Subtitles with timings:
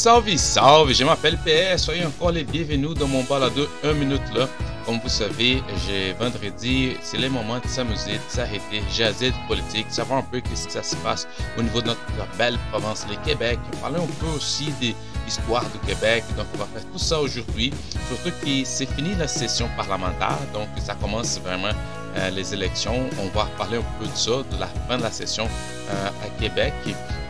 [0.00, 4.48] Salve, salve, je m'appelle PS, soyez encore les bienvenus dans mon balado 1 minute là.
[4.86, 9.84] Comme vous savez, j'ai vendredi, c'est le moment de s'amuser, de s'arrêter, jaser de politique,
[9.90, 12.00] savoir un peu qu'est-ce que ça se passe au niveau de notre
[12.38, 13.58] belle province, le Québec.
[13.82, 14.94] Parler un peu aussi de
[15.26, 16.24] l'histoire du Québec.
[16.34, 17.70] Donc, on va faire tout ça aujourd'hui.
[18.08, 21.76] Surtout que c'est fini la session parlementaire, donc ça commence vraiment
[22.16, 23.06] euh, les élections.
[23.18, 25.46] On va parler un peu de ça, de la fin de la session
[25.90, 26.72] euh, à Québec.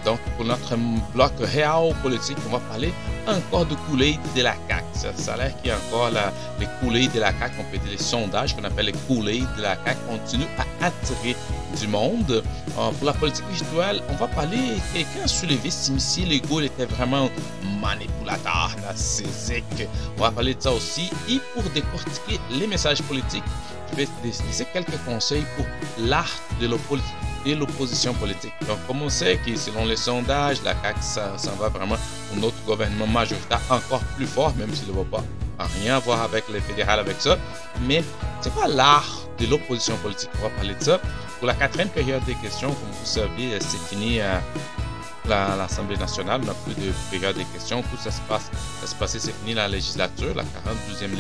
[0.05, 0.77] Donc, pour notre
[1.15, 2.93] bloc réel politique, on va parler
[3.27, 4.85] encore de coulées de la CAQ.
[4.95, 6.11] Ça, a l'air qu'il y a encore
[6.59, 9.63] les coulées de la CAQ, on peut dire les sondages qu'on appelle les coulées de
[9.63, 11.37] la CAQ continuent à attirer
[11.79, 12.43] du monde.
[12.75, 14.59] Pour la politique virtuelle, on va parler,
[14.95, 16.31] quelqu'un soulevé si M.
[16.31, 17.29] Legault était vraiment
[17.81, 19.87] manipulateur, narcissique.
[20.17, 21.11] On va parler de ça aussi.
[21.29, 23.45] Et pour décortiquer les messages politiques,
[23.91, 25.67] je vais laisser quelques conseils pour
[25.99, 28.53] l'art de la politique et l'opposition politique.
[28.67, 31.97] Donc, comme on sait que selon les sondages, la CAQ, ça, va vraiment
[32.37, 35.25] un autre gouvernement majoritaire encore plus fort, même s'il ne va pas
[35.77, 37.39] rien voir avec le fédéral avec ça.
[37.87, 38.03] Mais
[38.41, 40.31] c'est pas l'art de l'opposition politique.
[40.39, 41.01] On va parler de ça.
[41.39, 44.39] Pour la quatrième période des questions, comme vous savez, c'est fini euh,
[45.31, 47.83] l'Assemblée nationale, on n'a plus de période des questions.
[47.83, 48.51] Tout ça se passe,
[48.81, 51.17] ça se passait, c'est fini la législature, la 42e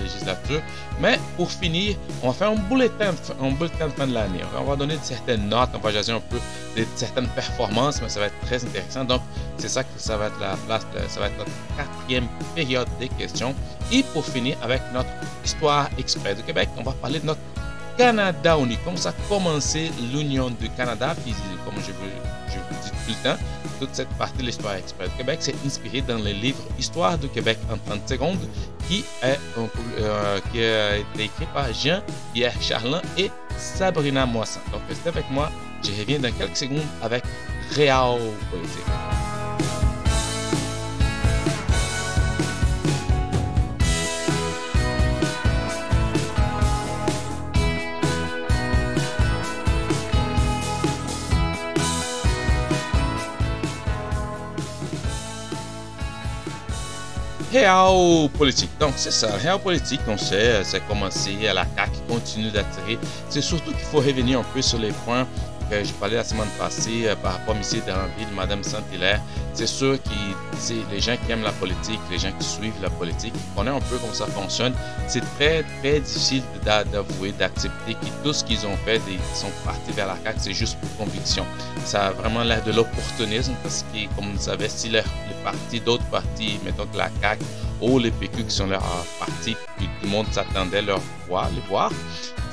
[0.00, 0.60] législature.
[1.00, 4.40] Mais pour finir, on va faire un bulletin, un bulletin de fin de l'année.
[4.58, 6.38] On va donner certaines notes, on va jaser un peu
[6.76, 9.04] de certaines performances, mais ça va être très intéressant.
[9.04, 9.22] Donc,
[9.58, 13.08] c'est ça que ça va être la place, ça va être notre quatrième période des
[13.08, 13.54] questions.
[13.92, 15.08] Et pour finir avec notre
[15.44, 17.40] histoire express du Québec, on va parler de notre
[17.96, 18.76] Canada uni.
[18.84, 22.06] Comme ça a commencé l'Union du Canada, puis comme je vous,
[22.82, 23.36] dis tout le
[23.78, 27.28] toute cette partie de l'histoire express du Québec, c'est inspiré dans le livre Histoire du
[27.28, 28.38] Québec en 30 secondes,
[28.90, 34.60] euh, qui a été écrit par Jean-Pierre Charlin et Sabrina Moisson.
[34.72, 35.50] Donc restez avec moi,
[35.84, 37.24] je reviens dans quelques secondes avec
[37.74, 38.18] Réal
[38.50, 39.25] Politique.
[57.56, 58.70] Réal politique.
[58.78, 59.28] Donc, c'est ça.
[59.36, 62.98] Réal politique, on sait, c'est commencé à la CAQ, continue d'attirer.
[63.30, 65.26] C'est surtout qu'il faut revenir un peu sur les points
[65.70, 67.62] que j'ai parlé la semaine passée euh, par rapport à M.
[67.86, 69.20] Deranville, Mme Saint-Hilaire.
[69.54, 73.32] C'est sûr que les gens qui aiment la politique, les gens qui suivent la politique,
[73.32, 74.74] qui connaissent un peu comment ça fonctionne.
[75.08, 79.92] C'est très, très difficile d'avouer, d'accepter que tout ce qu'ils ont fait, ils sont partis
[79.92, 81.46] vers la CAQ, c'est juste pour conviction.
[81.84, 85.02] Ça a vraiment l'air de l'opportunisme parce que, comme vous savez, si les,
[85.42, 87.42] partis, d'autres partis, mettons que la CAQ
[87.80, 88.82] ou les PQ qui sont leurs
[89.18, 91.90] partis, puis tout le monde s'attendait à leur voir, les voir,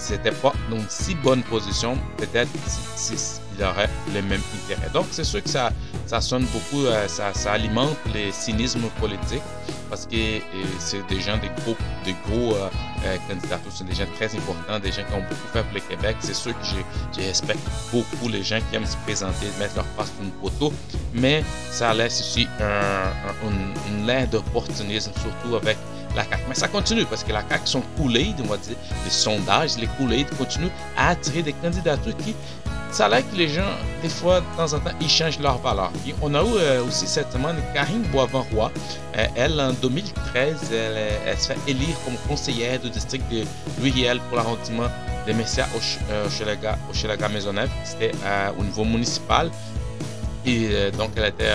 [0.04, 2.52] c'était pas dans si bonne position, peut-être
[2.96, 4.90] si, si aurait les mêmes intérêts.
[4.94, 5.72] Donc, c'est sûr que ça,
[6.08, 9.44] ça sonne beaucoup, euh, ça, alimente les cynismes politiques
[9.90, 10.40] parce que euh,
[10.80, 12.70] c'est des gens, des gros, des gros euh,
[13.06, 15.80] euh candidats, c'est des gens très importants, des gens qui ont beaucoup fait pour le
[15.82, 16.18] Québec.
[16.20, 20.12] C'est sûr que je, respecte beaucoup les gens qui aiment se présenter, mettre leur face
[20.16, 20.74] sur une photo,
[21.14, 25.78] mais ça laisse aussi un, un, une, une d'opportunisme, surtout avec
[26.16, 26.44] la CAQ.
[26.50, 29.88] Mais ça continue parce que la CAQ, son coulées, on va dire, les sondages, les
[29.88, 32.36] coulées continuent à attirer des candidatures qui,
[32.94, 33.72] ça a que les gens,
[34.04, 35.92] des fois, de temps en temps, ils changent leur valeur.
[36.22, 38.72] on a eu euh, aussi semaine Karine Boisvent-Roy.
[39.18, 43.46] Euh, elle, en 2013, elle, se fait élire comme conseillère du district de
[43.80, 44.88] louis pour l'arrondissement
[45.26, 47.70] des Messias au, Chelaga, Maisonneuve.
[47.84, 49.50] C'était euh, au niveau municipal.
[50.46, 51.50] Et donc, elle était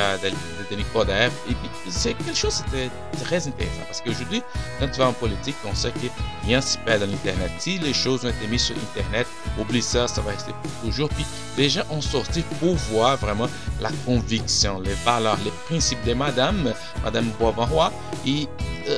[0.70, 1.30] Denis Coderre.
[1.48, 1.54] Et
[1.90, 2.88] c'est quelque chose de
[3.24, 4.42] très intéressant parce qu'aujourd'hui,
[4.78, 6.06] quand tu vas en politique, on sait que
[6.44, 7.50] rien se perd dans l'Internet.
[7.58, 9.26] Si les choses ont été mises sur Internet,
[9.58, 11.08] oublie ça, ça va rester pour toujours.
[11.10, 11.24] Puis,
[11.56, 13.48] les gens ont sorti pour voir vraiment
[13.80, 16.72] la conviction, les valeurs, les principes de Madame,
[17.02, 17.92] Madame Boisvent-Roy.
[18.26, 18.48] Et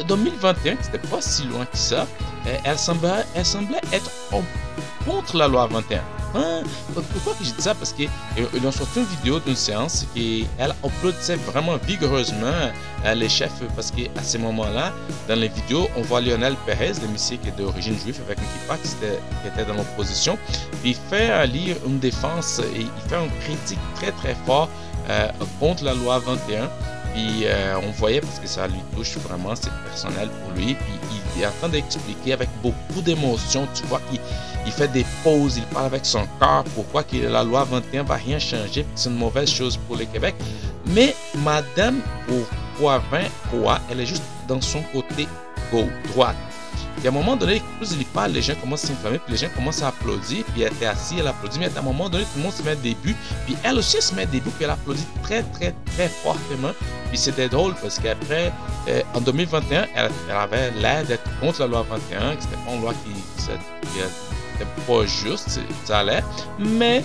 [0.07, 2.07] 2021, c'était pas si loin que ça,
[2.65, 4.11] elle semblait, elle semblait être
[5.05, 6.01] contre la loi 21.
[6.33, 7.75] Pourquoi que je dis ça?
[7.75, 8.09] Parce qu'ils
[8.65, 10.75] ont sorti une vidéo d'une séance qui elle
[11.47, 12.47] vraiment vigoureusement
[13.05, 14.93] euh, les chefs parce qu'à ce moment-là,
[15.29, 18.77] dans les vidéos, on voit Lionel Perez, le monsieur qui est d'origine juive avec un
[18.77, 20.39] qui, qui était dans l'opposition,
[20.85, 24.69] il fait lire une défense et il fait une critique très très fort
[25.09, 25.29] euh,
[25.59, 26.69] contre la loi 21.
[27.13, 30.75] Puis euh, on voyait parce que ça lui touche vraiment, c'est personnel pour lui.
[30.75, 33.67] Puis il est en train d'expliquer avec beaucoup d'émotion.
[33.75, 34.01] Tu vois
[34.67, 36.65] il fait des pauses, il parle avec son cœur.
[36.75, 40.35] Pourquoi que la loi 21 va rien changer C'est une mauvaise chose pour le Québec.
[40.87, 41.15] Mais
[41.45, 43.01] Madame Bourgoin,
[43.91, 45.29] elle est juste dans son côté
[45.71, 46.37] gauche, droite.
[47.01, 49.39] Puis à un moment donné, plus il parle, les gens commencent à s'inflammer, puis les
[49.39, 52.25] gens commencent à applaudir, puis elle était assise, elle applaudit, mais à un moment donné,
[52.25, 53.17] tout le monde se met début,
[53.47, 56.73] puis elle aussi se met début, puis elle applaudit très, très, très fortement.
[57.09, 58.53] Puis c'était drôle parce qu'après,
[58.89, 62.83] euh, en 2021, elle, avait l'air d'être contre la loi 21, que c'était pas une
[62.83, 63.51] loi qui,
[64.61, 66.23] n'était pas juste, ça allait,
[66.59, 67.03] mais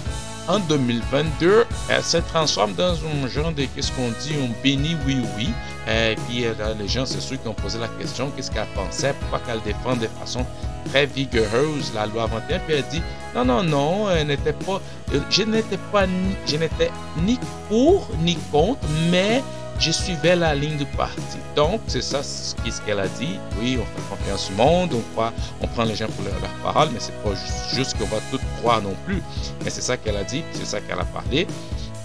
[0.47, 5.49] en 2022, elle se transforme dans un genre de, qu'est-ce qu'on dit, un béni oui-oui.
[5.87, 6.45] Et puis
[6.79, 9.95] les gens, c'est ceux qui ont posé la question, qu'est-ce qu'elle pensait, pourquoi qu'elle défend
[9.95, 10.45] de façon
[10.89, 12.59] très vigoureuse la loi 21.
[12.59, 13.01] Puis elle dit,
[13.35, 14.81] non, non, non, elle n'était pas,
[15.29, 16.05] je n'étais pas,
[16.45, 16.91] je n'étais
[17.23, 19.43] ni pour ni contre, mais
[19.79, 21.37] je suivais la ligne du parti.
[21.55, 22.55] Donc, c'est ça ce
[22.85, 23.39] qu'elle a dit.
[23.59, 26.89] Oui, on fait confiance au monde, on croit, on prend les gens pour leur, parole,
[26.93, 27.31] mais c'est pas
[27.73, 29.21] juste, qu'on va tout croire non plus.
[29.63, 31.47] Mais c'est ça qu'elle a dit, c'est ça qu'elle a parlé.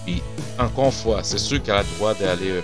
[0.05, 0.21] Puis,
[0.59, 2.61] encore une fois, c'est sûr qu'elle a le droit d'aller euh,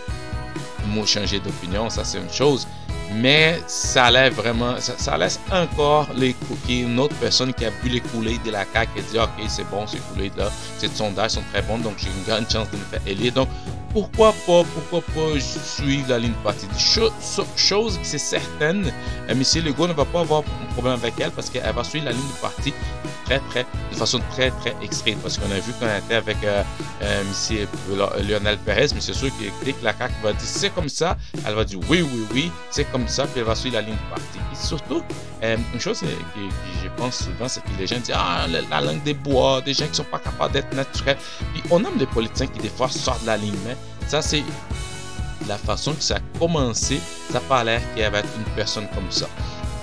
[1.05, 2.67] changer d'opinion, ça c'est une chose.
[3.13, 6.35] Mais ça laisse vraiment, ça, laisse encore les
[6.67, 9.69] une autre personne qui a bu les coulées de la CAQ et dit ok c'est
[9.69, 12.75] bon ces coulées là, ces sondages sont très bons donc j'ai une grande chance de
[12.75, 13.31] me faire élire.
[13.31, 13.47] Donc
[13.97, 17.11] pourquoi pas, pourquoi pas suivre la ligne partie Chose,
[17.55, 18.93] chose c'est certaine,
[19.27, 19.41] euh, M.
[19.65, 22.27] Legault ne va pas avoir un problème avec elle parce qu'elle va suivre la ligne
[22.27, 22.73] du parti
[23.25, 25.17] très, très, de façon très, très extrême.
[25.23, 26.61] Parce qu'on a vu qu'on était avec euh,
[27.01, 28.27] euh, M.
[28.27, 31.65] Lionel Perez, mais c'est sûr que dès que va dire c'est comme ça, elle va
[31.65, 34.46] dire oui, oui, oui, c'est comme ça, puis elle va suivre la ligne du parti.
[34.59, 35.03] Surtout,
[35.41, 39.13] une chose que, je pense souvent, c'est que les gens disent Ah, la, langue des
[39.13, 41.17] bois, des gens qui sont pas capables d'être naturels.
[41.53, 43.53] Puis on aime les politiciens qui, des fois, sortent de la ligne.
[44.07, 44.43] Ça, c'est
[45.47, 46.99] la façon que ça a commencé.
[47.27, 49.27] Ça n'a pas qu'il y avait une personne comme ça.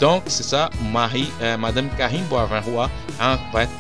[0.00, 3.70] Donc, c'est ça, Marie, euh, Madame Karine Boivin-Roy va être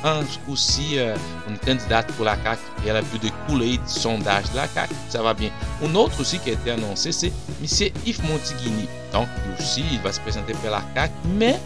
[0.48, 1.16] aussi euh,
[1.48, 4.94] une candidate pour la CAQ et elle a pu découler du sondage de la CAQ.
[5.08, 5.50] Ça va bien.
[5.82, 7.90] Une autre aussi qui a été annoncée, c'est M.
[8.06, 8.88] Yves Montigny.
[9.12, 11.58] Donc, lui aussi, il va se présenter pour la CAQ, mais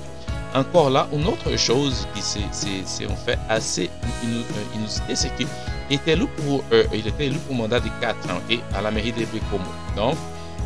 [0.55, 3.91] encore là, une autre chose qui c'est en fait assez
[4.25, 4.43] euh,
[4.75, 5.47] inusité, c'est qu'il
[5.91, 9.12] était élu pour, euh, il était pour mandat de 4 ans et à la mairie
[9.12, 9.65] de Bécomo.
[9.97, 10.17] Donc,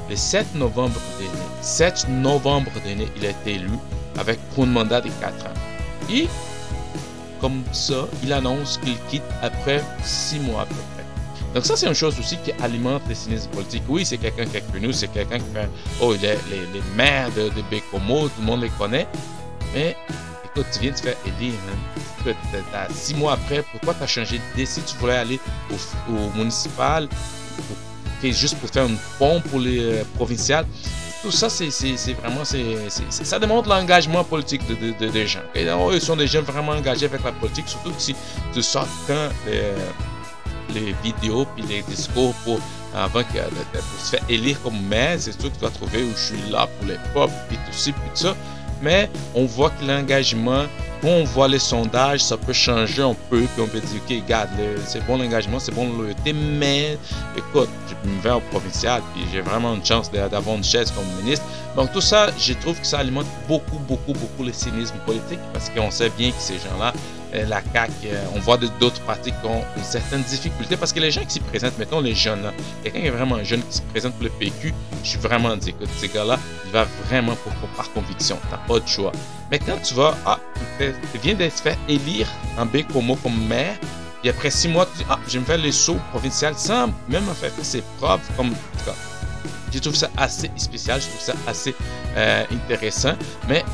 [0.09, 3.71] le 7 novembre dernier, 7 novembre dernier, il a été élu
[4.19, 5.51] avec un mandat de 4 ans.
[6.11, 6.29] Et
[7.41, 11.05] comme ça, il annonce qu'il quitte après 6 mois à peu près.
[11.55, 13.83] Donc ça, c'est une chose aussi qui alimente les cynismes politiques.
[13.89, 15.69] Oui, c'est quelqu'un qui est connu, c'est quelqu'un qui fait,
[16.01, 19.07] oh, il est les, les maires de, de Bécomo, tout le monde les connaît.
[19.75, 19.97] Mais
[20.45, 22.37] écoute, tu viens de te faire aider, man.
[22.95, 25.41] six mois après, pourquoi tu as changé d'idée si tu voulais aller
[26.09, 27.09] au, municipal,
[28.31, 30.67] juste pour faire une pont pour les euh, provinciales?
[31.23, 31.69] Tout ça, c'est
[32.15, 35.43] vraiment, ça démontre l'engagement politique de, de, des gens.
[35.55, 38.17] Et, ils sont des gens vraiment engagés avec la politique, surtout si
[38.53, 39.29] tu sors quand
[40.75, 42.59] les, vidéos puis les discours pour
[42.93, 46.11] avant que, pour se faire élire comme maire, c'est sûr que tu dois trouver où
[46.11, 48.37] je suis là pour les peuples, puis tout ça, puis tout ça
[48.83, 50.65] mais on voit que l'engagement,
[51.11, 54.51] on voit les sondages, ça peut changer un peu, puis on peut dire, ok, regarde,
[54.87, 56.97] c'est bon l'engagement, c'est bon le loyauté, mais
[57.37, 61.05] écoute, je me vais au provincial, puis j'ai vraiment une chance d'avoir une chaise comme
[61.23, 61.45] ministre.
[61.77, 65.71] Donc tout ça, je trouve que ça alimente beaucoup, beaucoup, beaucoup le cynisme politique, parce
[65.71, 66.93] qu'on sait bien que ces gens-là,
[67.35, 71.01] euh, la CAQ, euh, on voit d'autres partis qui ont une certaine difficulté parce que
[71.01, 72.53] les gens qui s'y présentent, mettons les jeunes,
[72.83, 75.71] quelqu'un qui est vraiment jeune qui se présente pour le PQ, je suis vraiment dit,
[75.71, 79.13] écoute, ces gars-là, il va vraiment pour, par conviction, t'as pas de choix.
[79.51, 80.39] Mais quand tu vas, ah,
[81.13, 83.77] tu viens d'être fait élire en Bécomo comme maire,
[84.25, 87.53] et après six mois, ah, je me faire les sauts provinciales sans même en fait
[87.63, 88.93] ses preuves, comme, en
[89.73, 91.75] je trouve ça assez spécial, je trouve ça assez
[92.17, 93.15] euh, intéressant,
[93.49, 93.65] mais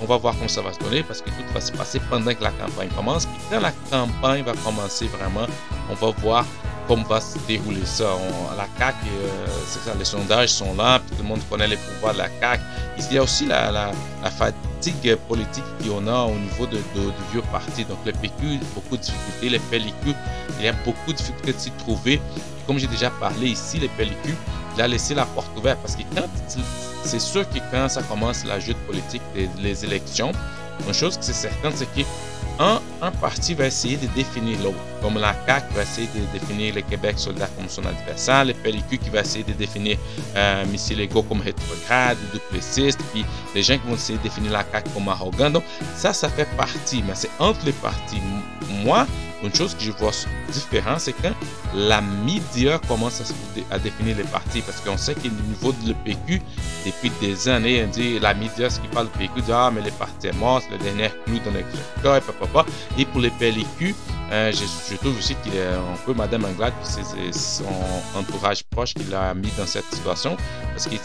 [0.00, 2.32] on va voir comment ça va se donner parce que tout va se passer pendant
[2.32, 3.26] que la campagne commence.
[3.26, 5.46] Puis quand la campagne va commencer vraiment,
[5.90, 6.44] on va voir
[6.88, 8.16] comment va se dérouler ça.
[8.56, 11.76] la CAQ, euh, c'est ça, les sondages sont là, puis tout le monde connaît les
[11.76, 12.62] pouvoirs de la CAQ.
[12.98, 14.60] Il y a aussi la, la, fatigue
[14.92, 17.84] politique qu'on a au niveau de, de, vieux parti.
[17.84, 19.48] Donc le PQ, beaucoup de difficultés.
[19.48, 20.16] Les pellicules,
[20.58, 22.20] il y a beaucoup de difficultés de s'y trouver.
[22.66, 24.36] comme j'ai déjà parlé ici, les pellicules,
[24.76, 26.26] il a laissé la porte ouverte parce que quand
[27.04, 30.32] c'est sûr que quand ça commence la jute politique les élections,
[30.86, 32.04] une chose qui c'est certain, c'est qu'un
[32.58, 34.78] un parti va essayer de définir l'autre.
[35.02, 38.98] Comme la CAQ va essayer de définir le Québec soldat comme son adversaire, le PLQ
[38.98, 39.98] qui va essayer de définir
[40.36, 40.96] euh, M.
[40.96, 45.08] Legault comme rétrograde, duplessiste, puis les gens qui vont essayer de définir la CAQ comme
[45.08, 45.50] arrogant.
[45.50, 45.64] Donc
[45.96, 48.20] ça, ça fait partie, mais c'est entre les partis.
[48.84, 49.06] Moi,
[49.46, 50.12] une chose que je vois
[50.52, 51.32] différent, c'est quand
[51.74, 53.22] la média commence
[53.70, 56.40] à, définir les partis, parce qu'on sait qu'au niveau de l'EPQ,
[56.86, 59.82] depuis des années, on dit, la média, ce qui parle de PQ, dit, ah, mais
[59.82, 62.66] les partis sont morts, c'est le dernier clou dans le et papa.
[62.98, 63.94] Et pour les PLQ,
[64.32, 66.72] Euh, je, trouve aussi qu'il est un peu Madame Anglade
[67.18, 67.64] et son
[68.16, 70.36] entourage proche qui l'a mis dans cette situation.
[70.70, 70.98] Parce qu'il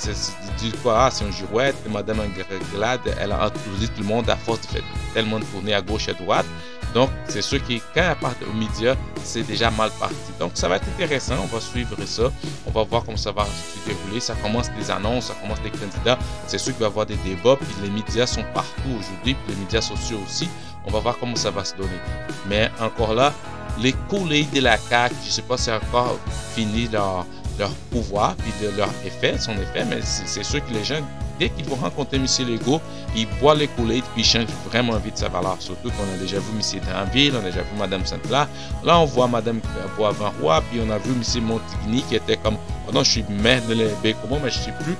[0.57, 4.37] dit quoi, ah, c'est une girouette, Madame Anglade, elle a entouré tout le monde à
[4.37, 6.45] force de faire tellement de tourner à gauche et à droite.
[6.93, 10.15] Donc, c'est sûr que quand elle part aux médias, c'est déjà mal parti.
[10.39, 11.35] Donc, ça va être intéressant.
[11.43, 12.31] On va suivre ça.
[12.65, 14.19] On va voir comment ça va se dérouler.
[14.19, 16.17] Ça commence des annonces, ça commence des candidats.
[16.47, 17.57] C'est sûr qu'il va y avoir des débats.
[17.57, 19.35] Puis les médias sont partout aujourd'hui.
[19.35, 20.49] Puis les médias sociaux aussi.
[20.85, 21.99] On va voir comment ça va se donner.
[22.47, 23.33] Mais encore là,
[23.79, 26.17] les coulées de la CAQ, je ne sais pas si encore
[26.55, 27.25] fini leur,
[27.57, 31.01] leur pouvoir puis de leur effet, son effet, mais c'est sûr que les gens
[31.39, 32.25] dès qu'ils vont rencontrer M.
[32.47, 32.81] Legault,
[33.15, 35.57] ils boivent les coulettes puis ils changent vraiment vite sa valeur.
[35.59, 36.81] Surtout qu'on a déjà vu M.
[36.87, 38.47] Dranville, on a déjà vu Mme Saint-Là.
[38.83, 39.61] Là, on voit Mme
[39.97, 41.43] Boisvent-Roi, puis on a vu M.
[41.43, 43.75] Montigny qui était comme oh non, je suis maire de
[44.21, 44.95] comment, mais je ne sais plus.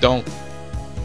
[0.00, 0.24] Donc,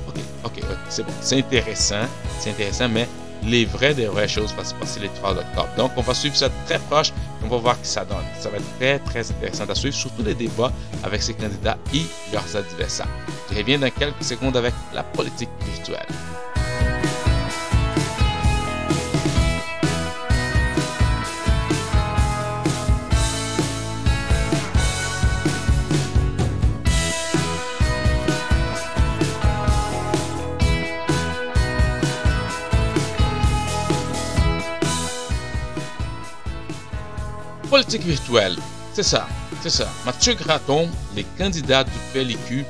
[0.08, 1.12] ok, ok, c'est bon.
[1.22, 2.06] C'est intéressant,
[2.40, 3.08] c'est intéressant, mais
[3.44, 5.70] les vraies des vraies choses vont se passer les 3 octobre.
[5.78, 7.12] Donc, on va suivre ça très proche.
[7.44, 8.26] On va voir ce que ça donne.
[8.40, 10.72] Ça va être très, très intéressant à suivre, surtout les débats
[11.04, 12.04] avec ces candidats et
[12.34, 13.08] leurs adversaires.
[13.52, 16.08] Je reviens dans quelques secondes avec la politique virtuelle.
[37.78, 38.56] Politique virtuelle.
[38.92, 39.28] C'est ça,
[39.62, 39.88] c'est ça.
[40.04, 42.66] Mathieu Graton, les candidats du PLQ,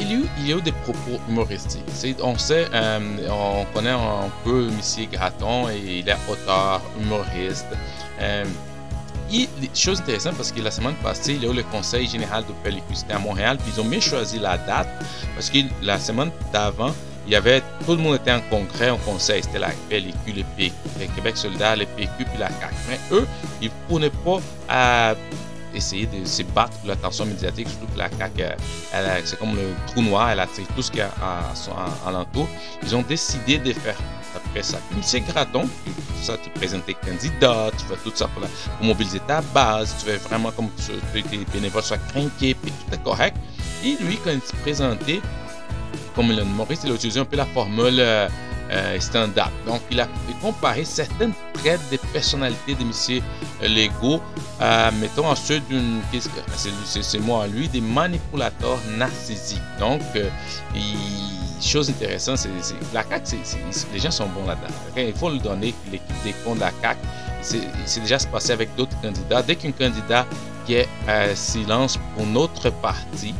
[0.00, 0.10] il
[0.44, 1.84] y a eu, des propos humoristiques.
[2.20, 2.98] On sait, euh,
[3.30, 5.06] on connaît un peu M.
[5.12, 7.68] Graton et il est auteur, humoriste.
[8.20, 8.44] Euh,
[9.32, 12.44] et chose intéressante parce que la semaine passée, il y a eu le conseil général
[12.44, 14.88] du PLQ, c'était à Montréal, puis ils ont bien choisi la date
[15.36, 16.92] parce que la semaine d'avant,
[17.30, 20.42] il y avait, tout le monde était en congrès, en conseil, c'était la PLQ, le,
[20.56, 22.74] PQ, le Québec solidaire, le PQ, puis la CAQ.
[22.88, 23.24] Mais eux,
[23.62, 25.14] ils ne prenaient pas à
[25.72, 28.56] essayer de se battre pour l'attention médiatique, surtout que la CAQ,
[29.24, 31.70] c'est comme le trou noir, elle attire tout ce qu'il y a à son
[32.04, 32.48] alentour.
[32.82, 33.94] Ils ont décidé de faire
[34.34, 34.78] après ça.
[35.00, 35.68] c'est Gradon,
[36.20, 38.42] ça, tu présentes tes candidats, tu fais tout ça pour,
[38.84, 43.02] mobiliser ta base, tu fais vraiment comme que tes bénévoles soient craqués, puis tout est
[43.04, 43.36] correct.
[43.84, 45.22] Et lui, quand il s'est présenté,
[46.14, 48.28] comme Elon Maurice, il a utilisé un peu la formule euh,
[48.70, 49.50] euh, stand-up.
[49.66, 50.08] Donc, il a
[50.40, 53.22] comparé certaines traits des personnalités de M.
[53.62, 54.20] Legault,
[54.60, 56.00] euh, mettons en ceux d'une,
[56.86, 59.60] c'est moi lui, des manipulateurs narcissiques.
[59.78, 60.00] Donc,
[61.60, 62.46] chose intéressante,
[62.94, 63.36] la CAQ,
[63.92, 64.72] les gens sont bons là-dedans.
[64.96, 67.00] Il faut le donner, l'équipe des comptes de la CAQ,
[67.42, 69.42] c'est déjà se passé avec d'autres candidats.
[69.42, 70.26] Dès qu'un candidat
[70.64, 70.88] qui est
[71.34, 73.34] silence pour notre parti,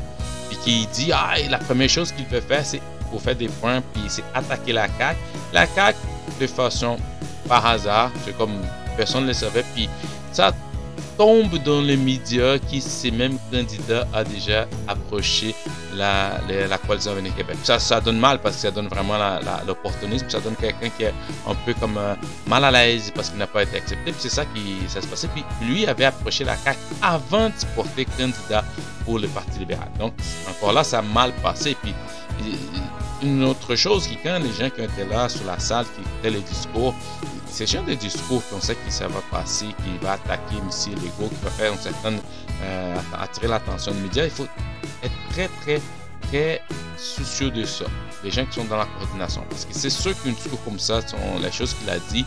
[0.64, 4.02] qui dit ah la première chose qu'il peut faire c'est pour faire des points puis
[4.08, 5.18] c'est attaquer la CAQ.
[5.52, 5.98] La CAQ
[6.40, 6.96] de façon
[7.48, 8.60] par hasard, c'est comme
[8.96, 9.88] personne ne le savait puis
[10.32, 10.52] ça
[11.20, 15.54] tombe dans les médias qui ces mêmes candidats a déjà approché
[15.94, 17.58] la, la, coalition Avenir Québec.
[17.62, 19.18] Ça, ça donne mal parce que ça donne vraiment
[19.66, 21.12] l'opportunisme, ça donne quelqu'un qui est
[21.46, 22.14] un peu comme euh,
[22.46, 24.14] mal à l'aise parce qu'il n'a pas été accepté.
[24.16, 25.28] c'est ça qui ça se passait.
[25.28, 28.64] Puis lui avait approché la CAQ avant de se porter candidat
[29.04, 29.90] pour le Parti libéral.
[29.98, 30.14] Donc
[30.48, 31.76] encore là, ça a mal passé.
[31.82, 31.94] Puis
[33.22, 36.30] une autre chose, qui quand les gens qui étaient là sur la salle, qui écoutaient
[36.30, 36.94] les discours,
[37.46, 40.94] c'est genre de discours qu'on sait que ça va passer, qui va attaquer M.
[40.94, 42.20] Legault, qui va faire une certaine,
[42.62, 44.24] euh, attirer l'attention des médias.
[44.24, 44.46] Il faut
[45.02, 45.80] être très, très,
[46.22, 46.62] très
[46.96, 47.86] soucieux de ça.
[48.22, 49.42] Les gens qui sont dans la coordination.
[49.48, 52.24] Parce que c'est sûr qu'un discours comme ça, sont les choses qu'il a dit,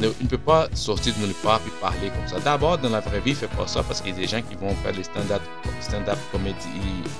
[0.00, 2.40] il ne peut pas sortir de nulle part et parler comme ça.
[2.40, 4.26] D'abord, dans la vraie vie, il ne fait pas ça parce qu'il y a des
[4.26, 5.42] gens qui vont faire des stand-up
[5.80, 6.56] stand comédie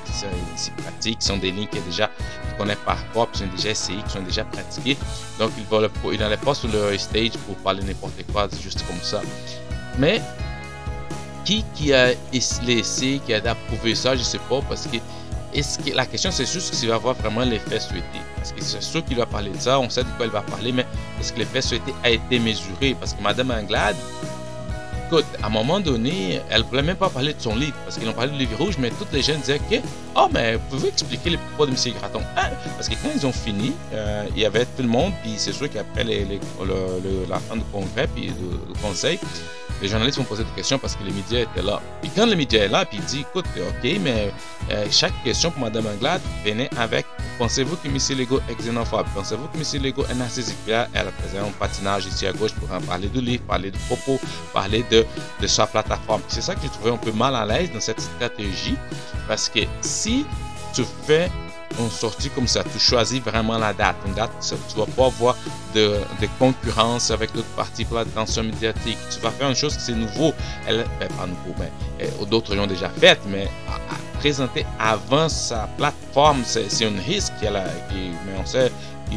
[0.07, 2.11] qui pratiques, qui sont des lignes qu'il déjà
[2.63, 4.97] connaissent par corps, qui sont déjà essayés, qui sont déjà pratiqués.
[5.39, 9.21] Donc, il n'allait pas sur le stage pour parler n'importe quoi, juste comme ça.
[9.99, 10.23] Mais
[11.45, 12.13] qui, qui a
[12.65, 14.99] laissé, qui a approuvé ça, je sais pas, parce que
[15.53, 18.81] est-ce que la question c'est juste s'il va avoir vraiment l'effet souhaité Parce que c'est
[18.81, 20.87] sûr qu'il va parler de ça, on sait de quoi il va parler, mais
[21.21, 22.97] est-ce que l'effet souhaité a été mesuré?
[22.99, 23.97] Parce que Madame Anglade,
[25.43, 28.09] à un moment donné, elle ne voulait même pas parler de son livre, parce qu'ils
[28.09, 29.77] ont parlé du livre rouge, mais toutes les jeunes disaient que,
[30.17, 31.95] oh, mais vous pouvez expliquer les propos de M.
[31.99, 32.49] Graton hein?
[32.77, 35.53] Parce que quand ils ont fini, euh, il y avait tout le monde, puis c'est
[35.53, 39.19] sûr qu'après la fin du congrès, puis du conseil,
[39.83, 41.83] les journalistes vont poser des questions parce que les médias étaient là.
[42.01, 44.33] Puis quand le média est là, puis il dit, écoute, ok, mais
[44.71, 47.05] euh, chaque question pour Mme Anglade venait avec,
[47.37, 47.99] pensez-vous que M.
[48.19, 49.07] Legault est xénophobe?
[49.15, 49.83] Pensez-vous que M.
[49.83, 50.57] Legault est narcissique?
[50.69, 53.79] là, elle faisait un patinage ici à gauche pour en parler du livre, parler de
[53.89, 54.21] propos,
[54.53, 55.02] parler de,
[55.41, 56.23] de sa plateforme.
[56.29, 58.77] C'est ça que j'ai trouvé un peu mal à l'aise dans cette stratégie
[59.29, 60.27] parce que si
[60.75, 61.31] tu fais
[61.79, 63.97] une sortie comme ça, tu choisis vraiment la date.
[64.07, 65.37] Une date, tu vas pas avoir
[65.75, 65.99] de,
[66.39, 68.99] concurrence avec d'autres parties pour l'attention médiatique.
[69.11, 70.35] Tu vas faire une chose qui c'est nouveau.
[70.67, 71.71] Elle, ben, pas nouveau, mais
[72.03, 73.49] euh, d'autres l'ont déjà fait, mais
[74.19, 77.33] présenter avant sa plateforme, c'est un risque.
[77.41, 78.71] qu'elle a, mais on sait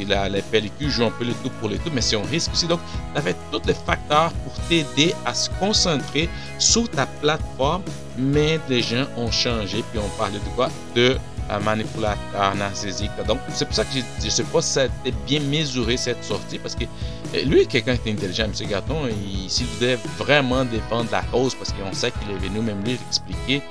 [0.04, 2.52] la, les pellicules jouent un peu le tout pour les tout, mais c'est un risque
[2.52, 2.68] aussi.
[2.68, 2.82] Donc,
[3.14, 6.28] tu avais tous les facteurs pour t'aider à se concentrer
[6.60, 7.84] sur ta plateforme,
[8.18, 10.70] mais les gens ont changé, puis on parlait de quoi?
[10.96, 13.12] De un manipulateur narcissique.
[13.28, 15.96] Donc, c'est pour ça que je ne sais pas si ça a été bien mesuré
[15.96, 16.86] cette sortie, parce que
[17.36, 18.68] euh, lui, quelqu'un qui est intelligent, M.
[18.68, 19.08] Gaton,
[19.48, 23.62] s'il voulait vraiment défendre la cause, parce qu'on sait qu'il est venu, même lui, expliquer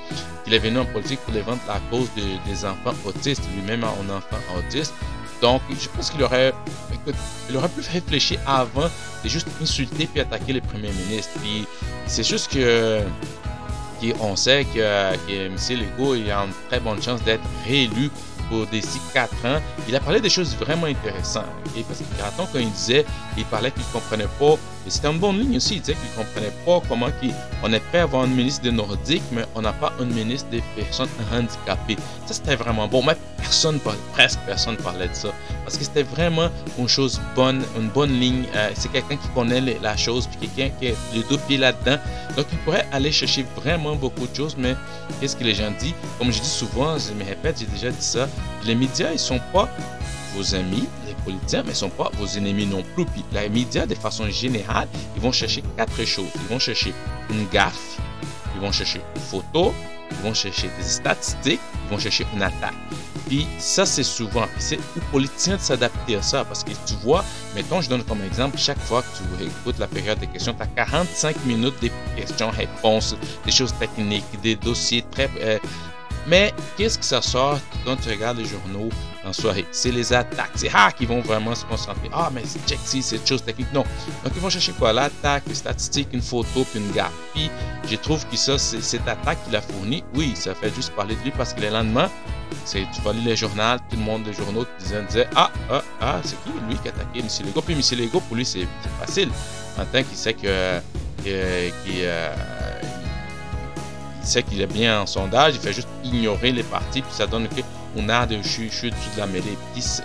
[0.43, 4.37] qu'il est venu en politique pour défendre la cause des enfants autistes, lui-même un enfant
[4.57, 4.93] autiste.
[5.41, 6.53] Donc, je pense qu'il aurait,
[7.49, 8.89] il aurait pu réfléchir avant
[9.23, 11.31] de juste insulter puis attaquer le premier ministre.
[11.41, 11.65] Puis,
[12.07, 13.01] c'est juste que
[14.35, 15.55] sait que, que M.
[15.69, 18.09] Legault a une très bonne chance d'être réélu
[18.49, 19.61] pour d'ici 4 ans.
[19.87, 21.45] Il a parlé des choses vraiment intéressantes.
[21.87, 23.05] Parce que quand il disait,
[23.37, 24.55] il parlait qu'il ne comprenait pas,
[24.91, 27.07] c'était une bonne ligne aussi, il disait qu'il ne comprenait pas comment
[27.63, 30.47] on est prêt à avoir un ministre des Nordiques, mais on n'a pas un ministre
[30.49, 31.97] des personnes handicapées.
[32.25, 33.03] Ça, c'était vraiment bon.
[33.03, 33.79] Mais personne,
[34.13, 35.29] presque personne parlait de ça.
[35.63, 38.43] Parce que c'était vraiment une chose bonne, une bonne ligne.
[38.55, 41.97] Euh, c'est quelqu'un qui connaît la chose, puis quelqu'un qui a les deux pieds là-dedans.
[42.35, 44.75] Donc, il pourrait aller chercher vraiment beaucoup de choses, mais
[45.19, 45.93] qu'est-ce que les gens disent?
[46.19, 48.27] Comme je dis souvent, je me répète, j'ai déjà dit ça,
[48.65, 49.69] les médias, ils sont pas
[50.35, 53.05] vos amis, les politiciens, mais ils sont pas vos ennemis non plus.
[53.05, 56.29] Puis les médias, de façon générale, ils vont chercher quatre choses.
[56.35, 56.93] Ils vont chercher
[57.29, 57.99] une gaffe,
[58.55, 59.73] ils vont chercher une photo,
[60.11, 62.73] ils vont chercher des statistiques, ils vont chercher une attaque.
[63.27, 64.45] Puis ça, c'est souvent.
[64.59, 66.45] C'est aux politiciens de s'adapter à ça.
[66.45, 67.25] Parce que tu vois,
[67.55, 70.61] mettons, je donne comme exemple, chaque fois que tu écoutes la période de questions, tu
[70.61, 73.15] as 45 minutes de questions-réponses,
[73.45, 75.29] des choses techniques, des dossiers très...
[75.41, 75.57] Euh,
[76.27, 78.89] mais qu'est-ce que ça sort quand tu regardes les journaux
[79.23, 79.65] en soirée?
[79.71, 80.51] C'est les attaques.
[80.55, 82.09] C'est ah qui vont vraiment se concentrer.
[82.11, 83.71] Ah, mais c'est check si c'est chose technique.
[83.73, 83.83] Non.
[84.23, 84.91] Donc ils vont chercher quoi?
[84.93, 87.11] L'attaque, les statistiques, une photo, puis une gaffe.
[87.33, 87.49] Puis
[87.89, 90.03] je trouve que ça, c'est cette attaque qu'il a fournie.
[90.15, 92.09] Oui, ça fait juste parler de lui parce que le lendemain,
[92.71, 96.21] tu vas lire les journaux, tout le monde les journaux disait, disait Ah, ah, ah,
[96.23, 97.27] c'est qui lui qui a attaqué M.
[97.45, 97.61] Legault?
[97.61, 97.99] Puis M.
[97.99, 98.67] Legault, pour lui, c'est
[98.99, 99.29] facile.
[99.77, 100.79] En tant qu'il sait que.
[101.23, 102.07] qu'il
[104.25, 107.47] sait qu'il est bien en sondage, il fait juste ignorer les partis, puis ça donne
[107.47, 109.57] qu'on a de chute, chute de la mêlée.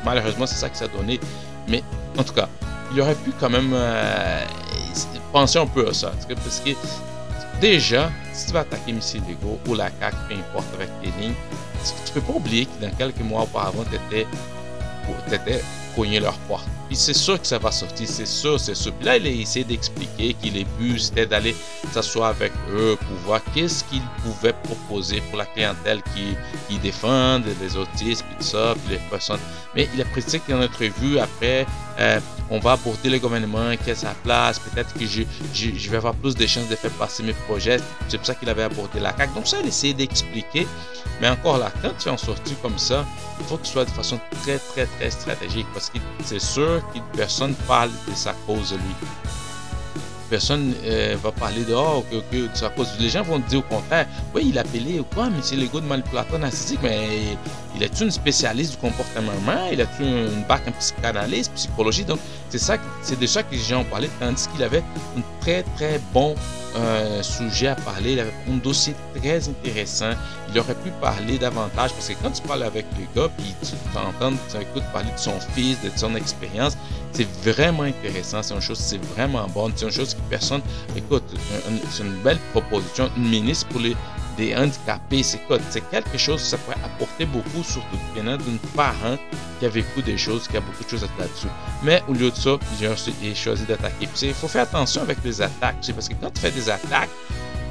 [0.04, 1.20] malheureusement, c'est ça que ça a donné.
[1.68, 1.83] Mais
[2.18, 2.48] en tout cas,
[2.92, 4.44] il aurait pu quand même euh,
[5.33, 6.12] penser un peu à ça.
[6.28, 6.70] Parce que
[7.61, 9.00] déjà, si tu vas attaquer M.
[9.28, 11.35] Legault ou la CAQ, peu importe avec tes lignes,
[12.06, 14.26] tu peux pas oublier que dans quelques mois auparavant, tu étais
[15.94, 16.66] cogné leur porte.
[16.92, 18.92] C'est sûr que ça va sortir, c'est sûr, c'est sûr.
[18.92, 21.55] Puis là, il a essayé d'expliquer qu'il est but, c'était d'aller
[21.92, 26.37] s'asseoir avec eux pour voir qu'est-ce qu'ils pouvaient proposer pour la clientèle qui,
[26.68, 29.40] qui défendent les autistes, puis tout ça, puis les personnes.
[29.74, 31.64] Mais il a précisé que dans notre revue, après,
[32.01, 32.19] euh,
[32.51, 36.15] on va aborder le gouvernement qui a sa place, peut-être que je, je, vais avoir
[36.15, 37.79] plus de chances de faire passer mes projets.
[38.09, 39.35] C'est pour ça qu'il avait abordé la CAQ.
[39.35, 40.67] Donc ça, il a essayé d'expliquer.
[41.21, 43.05] Mais encore là, quand tu es en sortie comme ça,
[43.39, 46.83] il faut que tu sois de façon très, très, très stratégique parce que c'est sûr
[46.95, 49.09] que personne parle de sa cause, lui.
[50.31, 52.89] Personne euh, va parler de, oh, que, de sa cause.
[52.99, 55.81] Les gens vont dire au contraire, oui, il a appelé ou quoi, mais c'est l'ego
[55.81, 57.37] de manipulateur narcissique, mais
[57.81, 62.05] il est une spécialiste du comportement humain, il a une bac en psychanalyse, psychologie.
[62.05, 62.19] Donc,
[62.51, 64.83] c'est ça, c'est de ça que les gens parlé, tandis qu'il avait
[65.16, 66.35] un très, très bon
[66.77, 70.11] euh, sujet à parler, il avait un dossier très intéressant.
[70.51, 73.73] Il aurait pu parler davantage parce que quand tu parles avec le gars, puis tu
[73.95, 76.77] t'entends, tu écoutes parler de son fils, de son expérience,
[77.12, 78.43] c'est vraiment intéressant.
[78.43, 79.73] C'est une chose, c'est vraiment bon.
[79.75, 80.61] C'est une chose que personne,
[80.95, 81.25] écoute,
[81.90, 83.11] c'est une belle proposition.
[83.16, 83.97] Une ministre pour les
[84.37, 85.40] des handicapés, c'est?
[85.71, 89.16] C'est quelque chose que ça pourrait apporter beaucoup, surtout venant d'un parent
[89.59, 91.49] qui a vécu des choses, qui a beaucoup de choses à là-dessus.
[91.83, 94.09] Mais au lieu de ça, j'ai choisi d'attaquer.
[94.23, 97.11] Il faut faire attention avec les attaques, parce que quand tu fais des attaques,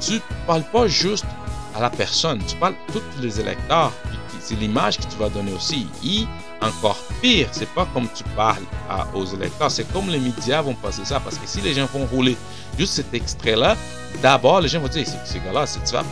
[0.00, 1.26] tu parles pas juste
[1.74, 3.92] à la personne, tu parles à tous les électeurs.
[4.40, 5.86] C'est l'image que tu vas donner aussi.
[6.04, 6.26] Et
[6.60, 8.64] encore pire, c'est pas comme tu parles
[9.14, 11.20] aux électeurs, c'est comme les médias vont passer ça.
[11.20, 12.36] Parce que si les gens vont rouler
[12.78, 13.76] juste cet extrait-là,
[14.22, 16.02] d'abord, les gens vont dire, ce gars-là, tu vas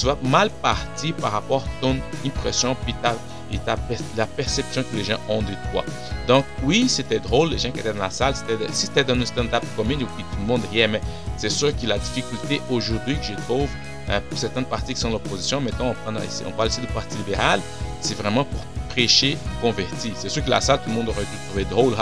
[0.00, 3.14] tu vas mal partir par rapport à ton impression ta,
[3.52, 3.76] et ta,
[4.16, 5.84] la perception que les gens ont de toi.
[6.26, 9.26] Donc oui, c'était drôle, les gens qui étaient dans la salle, si c'était dans une
[9.26, 11.02] stand-up comédie où tout le monde riait, mais
[11.36, 13.68] c'est sûr que la difficulté aujourd'hui que je trouve
[14.08, 17.60] euh, pour certaines parties qui sont l'opposition, mettons, on, on parle ici du Parti libéral,
[18.00, 20.12] c'est vraiment pour prêcher, convertir.
[20.16, 21.94] C'est sûr que la salle, tout le monde aurait pu trouver drôle,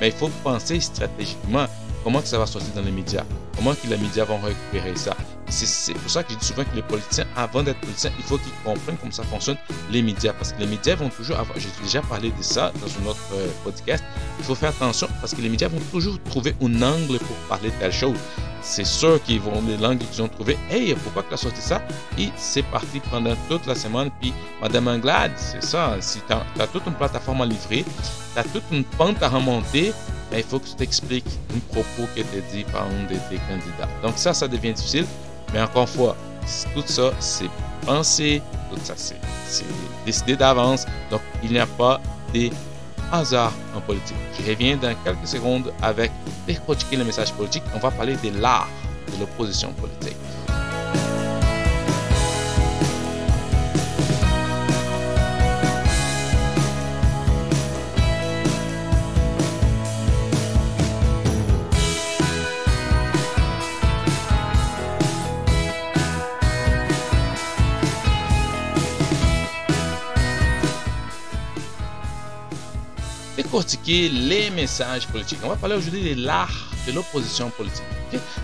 [0.00, 1.66] mais il faut penser stratégiquement
[2.02, 3.24] comment que ça va sortir dans les médias,
[3.56, 5.14] comment que les médias vont récupérer ça.
[5.50, 8.38] C'est pour ça que je dis souvent que les politiciens, avant d'être politiciens, il faut
[8.38, 9.56] qu'ils comprennent comment ça fonctionne
[9.90, 10.32] les médias.
[10.32, 13.48] Parce que les médias vont toujours j'ai déjà parlé de ça dans un autre euh,
[13.64, 14.04] podcast,
[14.38, 17.70] il faut faire attention parce que les médias vont toujours trouver un angle pour parler
[17.70, 18.16] de telle chose.
[18.60, 21.80] C'est sûr qu'ils vont, les langues qu'ils ont trouvé, hey, pourquoi tu as sorti ça?
[22.18, 24.10] Et c'est parti pendant toute la semaine.
[24.20, 27.84] Puis, Madame Anglade, c'est ça, si tu as, toute une plateforme à livrer,
[28.34, 29.92] tu as toute une pente à remonter,
[30.30, 33.16] mais il faut que tu t'expliques un propos qui était dit par un des,
[33.48, 33.88] candidats.
[34.02, 35.06] Donc ça, ça devient difficile.
[35.52, 36.16] Mais encore une fois,
[36.74, 37.50] tout ça, c'est
[37.84, 39.64] pensé, tout ça, c'est
[40.04, 40.86] décidé d'avance.
[41.10, 42.00] Donc, il n'y a pas
[42.32, 42.52] des
[43.10, 44.16] hasards en politique.
[44.38, 46.10] Je reviens dans quelques secondes avec
[46.46, 47.62] décortiquer le message politique.
[47.74, 48.68] On va parler de l'art
[49.12, 50.16] de l'opposition politique.
[73.86, 75.38] Les messages politiques.
[75.42, 77.84] On va parler aujourd'hui de l'art de l'opposition politique.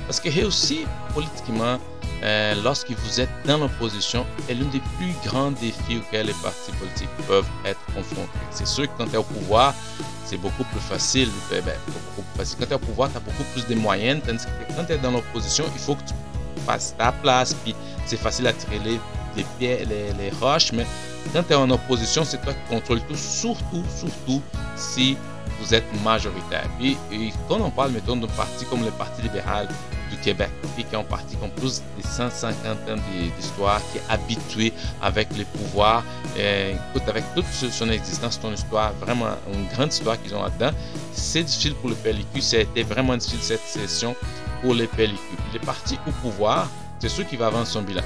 [0.07, 1.79] Parce que aussi, politiquement,
[2.23, 6.73] euh, lorsque vous êtes dans l'opposition, est l'un des plus grands défis auxquels les partis
[6.79, 8.39] politiques peuvent être confrontés.
[8.51, 9.75] C'est sûr que quand tu es au pouvoir,
[10.25, 11.29] c'est beaucoup plus facile.
[11.51, 11.75] Ben, ben
[12.37, 14.23] Quand tu es au pouvoir, tu as beaucoup plus de moyens.
[14.77, 16.15] Quand tu es dans l'opposition, il faut que tu
[16.67, 17.55] fasses ta place.
[17.63, 17.75] Puis
[18.07, 18.99] c'est facile à tirer les,
[19.61, 20.73] les, les roches.
[20.73, 20.87] Mais
[21.33, 24.43] quand tu es en opposition, c'est toi qui contrôles tout, surtout, surtout
[24.77, 25.17] si
[25.61, 26.69] vous êtes majoritaire.
[26.81, 26.97] Et,
[27.49, 29.69] quand on parle, mettons, d'un parti comme le Parti libéral
[30.11, 32.97] du Québec, qui est un parti qui a plus de 150 ans
[33.37, 36.05] d'histoire, qui est habitué avec les pouvoirs,
[36.37, 40.71] et, écoute, avec toute son existence, son histoire, vraiment une grande histoire qu'ils ont là-dedans,
[41.13, 42.41] c'est difficile pour le PLQ.
[42.41, 44.15] Ça a été vraiment difficile cette session
[44.63, 45.19] pour le PLQ.
[45.53, 48.03] Les partis au pouvoir, c'est ceux qui vont vendre son bilan.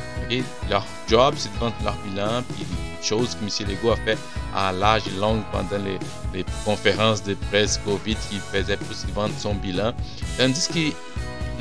[0.68, 2.66] Leur job, c'est de vendre leur bilan, puis
[3.02, 3.68] chose que M.
[3.68, 4.18] Legault a fait
[4.54, 9.92] à l'âge long pendant les, conférences de presse COVID qui faisait plus vendre son bilan.
[10.36, 10.94] Tandis que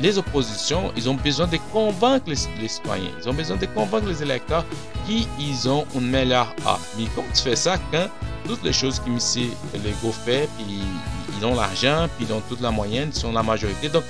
[0.00, 4.22] les oppositions, ils ont besoin de convaincre les, citoyens, ils ont besoin de convaincre les
[4.22, 4.64] électeurs
[5.06, 6.86] qu'ils ont une meilleure offre.
[6.96, 8.08] Mais comment tu fais ça quand
[8.46, 9.50] toutes les choses que M.
[9.84, 10.80] Legault fait, puis
[11.38, 13.88] ils ont l'argent, puis ils ont toute la moyenne, ils sont la majorité.
[13.88, 14.04] Donc,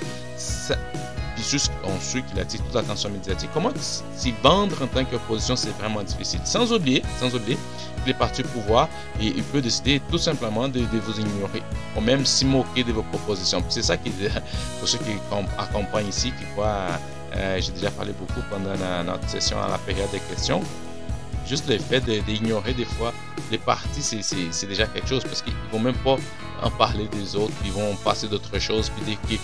[1.43, 3.49] juste on suit qu'il attire toute l'attention médiatique.
[3.53, 3.71] Comment
[4.15, 6.39] s'y vendre en tant qu'opposition, c'est vraiment difficile.
[6.43, 7.57] Sans oublier, sans oublier
[8.03, 8.87] que les partis au pouvoir,
[9.21, 11.63] et, il peut décider tout simplement de, vous ignorer,
[11.97, 13.63] ou même s'y moquer de vos propositions.
[13.69, 14.11] C'est ça qui,
[14.79, 15.11] pour ceux qui
[15.57, 16.99] accompagnent ici, qui voient,
[17.35, 20.61] euh, j'ai déjà parlé beaucoup pendant notre session à la période des questions,
[21.47, 23.11] juste le fait d'ignorer des fois
[23.51, 26.17] les partis, c'est déjà quelque chose parce qu'ils vont même pas
[26.61, 29.37] en parler des autres, ils vont passer d'autres choses, puis dès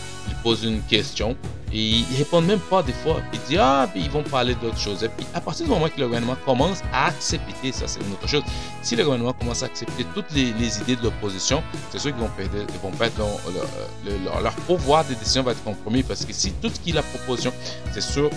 [0.45, 1.35] posent une question,
[1.73, 4.77] et ils répondent même pas des fois, ils disent ah, puis ils vont parler d'autres
[4.77, 5.03] choses.
[5.03, 8.11] Et puis à partir du moment que le gouvernement commence à accepter, ça c'est une
[8.13, 8.43] autre chose,
[8.83, 12.29] si le gouvernement commence à accepter toutes les, idées de l'opposition, c'est sûr qu'ils vont
[12.37, 13.27] perdre, ils vont perdre
[14.43, 16.03] leur, pouvoir de décision va être compromis.
[16.03, 17.51] Parce que si tout ce qui est la proposition,
[17.91, 18.29] c'est sûr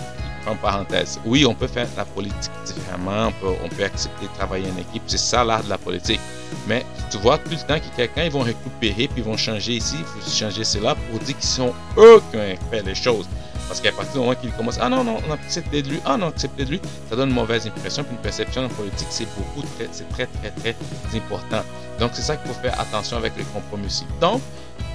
[0.47, 1.19] en parenthèse.
[1.25, 5.17] Oui, on peut faire la politique différemment, on peut, accepter de travailler en équipe, c'est
[5.17, 6.19] ça l'art de la politique.
[6.67, 9.73] Mais tu vois tout le temps que quelqu'un, ils vont récupérer, puis ils vont changer
[9.73, 9.97] ici,
[10.27, 13.27] changer cela pour dire qu'ils sont eux qui ont fait les choses.
[13.67, 15.99] Parce qu'à partir du moment qu'ils commencent, ah non, non, on a accepté de lui,
[16.03, 18.65] ah non, on a accepté de lui, ça donne une mauvaise impression, puis une perception
[18.65, 20.75] en politique, c'est beaucoup, c'est très, très, très
[21.15, 21.61] important.
[21.99, 24.41] Donc, c'est ça qu'il faut faire attention avec les compromis Donc,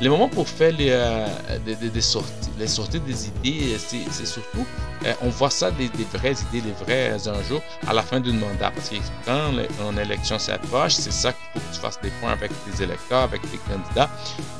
[0.00, 1.26] les moments pour faire les, euh,
[1.64, 4.66] des, sorties, les sorties des idées, c'est surtout,
[5.04, 8.72] euh, on voit ça des, vraies idées, les vrais enjeux à la fin d'un mandat.
[8.72, 9.52] Parce que quand
[9.90, 13.22] une élection s'approche, c'est ça qu'il faut que tu fasses des points avec tes électeurs,
[13.22, 14.10] avec tes candidats.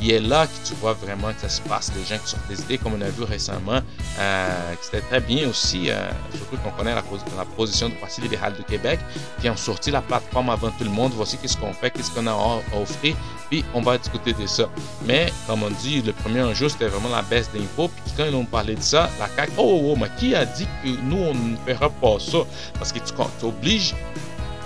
[0.01, 2.49] Il est là que tu vois vraiment que ça se passe, les gens qui sortent
[2.49, 3.81] des idées, comme on a vu récemment,
[4.19, 5.89] euh, c'était très bien aussi,
[6.33, 7.03] surtout qu'on connaît la,
[7.37, 9.01] la, position du Parti libéral du Québec,
[9.41, 11.13] qui ont sorti la plateforme avant tout le monde.
[11.17, 13.17] Voici qu'est-ce qu'on fait, qu'est-ce qu'on a à offrir,
[13.51, 14.69] puis on va discuter de ça.
[15.07, 17.89] Mais comme on dit, le premier enjeu, c'était vraiment la baisse d'impôts.
[17.89, 20.45] Puis quand ils ont parlé de ça, la CAQ, oh, oh, oh, mais qui a
[20.45, 22.39] dit que nous, on ne fera pas ça?
[22.79, 23.95] Parce que tu t'obliges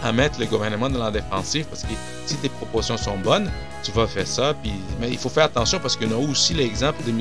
[0.03, 1.93] à mettre le gouvernement dans la défensive parce que
[2.27, 3.51] si tes propositions sont bonnes,
[3.83, 4.55] tu vas faire ça.
[4.63, 7.21] Puis, mais il faut faire attention parce qu'on a aussi l'exemple de M.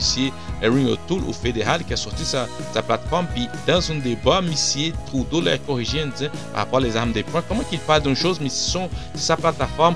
[0.61, 3.27] Erin O'Toole au fédéral qui a sorti sa, sa plateforme.
[3.33, 4.51] Puis dans un débat, M.
[5.07, 8.15] Trudeau l'a corrigé en disant par rapport aux armes des points, comment qu'il parle d'une
[8.15, 8.77] chose, mais si
[9.15, 9.95] sa plateforme,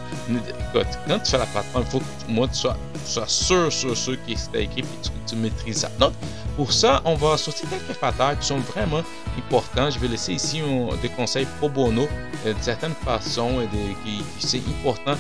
[0.74, 4.34] quand tu fais la plateforme, il faut que moi, tu sois, sûr sur ce qui
[4.34, 5.92] est écrit et que tu, maîtrises ça.
[6.00, 6.14] Donc,
[6.56, 9.04] pour ça, on va sortir quelques facteurs qui sont vraiment
[9.38, 9.90] importants.
[9.90, 10.62] Je vais laisser ici
[11.02, 12.08] des conseils pro bono
[12.46, 13.68] euh, de certaines façons et
[14.04, 15.16] qui, qui c'est important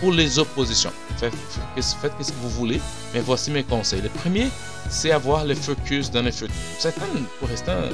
[0.00, 0.92] pour les oppositions.
[1.16, 1.34] Faites,
[1.74, 2.80] faites, ce que vous voulez,
[3.12, 4.02] mais voici mes conseils.
[4.02, 4.48] Le premier,
[4.90, 6.32] c'est avoir le focus dans les.
[6.32, 7.90] Certaines, pour, euh,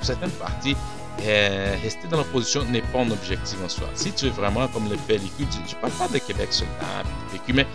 [0.00, 0.76] certaines parties,
[1.22, 3.88] euh, rester dans l'opposition n'est pas un objectif en soi.
[3.94, 6.72] Si tu es vraiment comme le pellicule, je ne parle pas de Québec seulement,
[7.48, 7.66] mais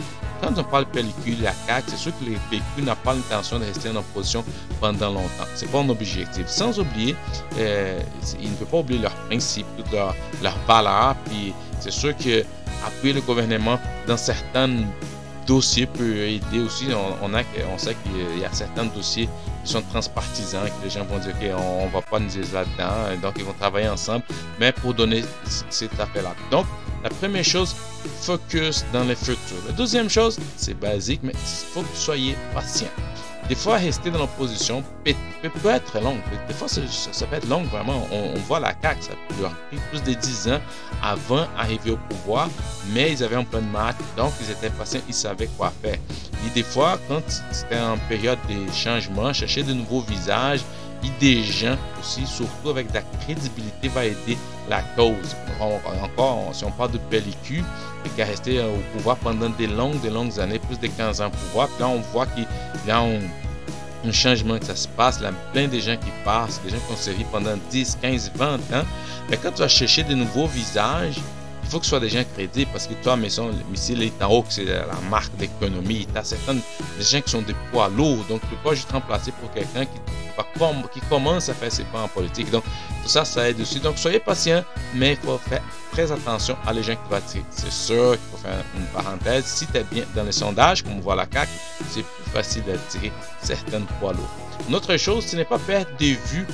[0.41, 3.65] quand on parle pellicule, la CAQ, c'est sûr que les pellicules n'ont pas l'intention de
[3.65, 4.43] rester en opposition
[4.79, 5.45] pendant longtemps.
[5.55, 6.47] C'est pas un objectif.
[6.47, 7.15] Sans oublier,
[7.59, 7.99] euh,
[8.39, 11.15] ils ne peuvent pas oublier leurs principes, leurs, leurs valeurs.
[11.25, 12.43] Puis c'est sûr que
[12.85, 14.69] appuyer le gouvernement dans certains
[15.45, 16.87] dossiers peut aider aussi.
[17.21, 19.29] On, sait qu'il y a certains dossiers
[19.63, 23.33] sont transpartisans, que les gens vont dire qu'on ne va pas nous dire là-dedans, donc
[23.37, 24.23] ils vont travailler ensemble,
[24.59, 25.23] mais pour donner
[25.69, 26.33] cet appel-là.
[26.49, 26.65] Donc,
[27.03, 27.75] la première chose,
[28.21, 29.57] focus dans le futur.
[29.67, 32.87] La deuxième chose, c'est basique, mais il faut que vous soyez patient.
[33.51, 35.13] Des fois, rester dans l'opposition peut,
[35.61, 36.15] peut, être long.
[36.47, 38.07] Des fois, ça, peut être long, vraiment.
[38.09, 40.61] On, voit la CAQ, ça a pris plus de 10 ans
[41.03, 42.47] avant d'arriver au pouvoir,
[42.93, 45.97] mais ils avaient un plan de match, donc ils étaient patients, ils savaient quoi faire.
[46.47, 50.61] Et des fois, quand c'était en période de changement, chercher de nouveaux visages,
[51.03, 54.37] et des gens aussi, surtout avec de la crédibilité, va aider
[54.69, 55.35] la cause.
[55.59, 57.65] Encore, si on parle de pellicule,
[58.15, 61.27] qui a resté au pouvoir pendant des longues, des longues années, plus de 15 ans
[61.27, 62.47] au pouvoir, puis là, on voit qu'il
[62.87, 63.19] y a un,
[64.11, 66.97] changement que ça se passe, là, plein de gens qui passent, des gens qui ont
[66.97, 68.85] servi pendant 10, 15, 20 ans.
[69.29, 71.17] Mais quand tu vas chercher de nouveaux visages,
[71.71, 74.45] faut que ce soit des gens crédibles parce que toi, maison, missile est en haut,
[74.49, 76.05] c'est la marque d'économie.
[76.11, 76.59] Tu as certaines
[76.97, 78.25] des gens qui sont des poids lourds.
[78.27, 79.99] Donc, tu peux pas juste remplacer pour quelqu'un qui,
[81.09, 82.51] commence à faire ses pas en politique.
[82.51, 82.63] Donc,
[83.03, 83.79] tout ça, ça aide aussi.
[83.79, 87.45] Donc, soyez patient, mais il faut faire très attention à les gens qui attirer.
[87.51, 89.45] C'est sûr qu'il faut faire une parenthèse.
[89.45, 91.49] Si tu es bien dans les sondages, comme on voit la CAQ,
[91.89, 94.29] c'est plus facile d'attirer certaines poids lourds.
[94.67, 96.45] Une autre chose, ce n'est pas perdre de vue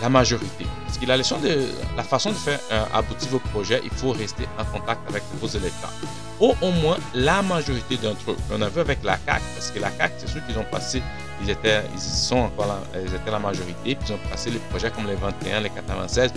[0.00, 0.66] la majorité.
[0.86, 4.12] Parce que la leçon de la façon de faire euh, aboutir vos projets, il faut
[4.12, 5.92] rester en contact avec vos électeurs.
[6.40, 8.36] Ou au moins la majorité d'entre eux.
[8.52, 11.02] On a vu avec la CAC, parce que la CAC, c'est sûr qu'ils ont passé,
[11.42, 14.58] ils étaient, ils sont encore la, ils étaient la majorité, puis ils ont passé les
[14.58, 16.32] projets comme les 21, les 96.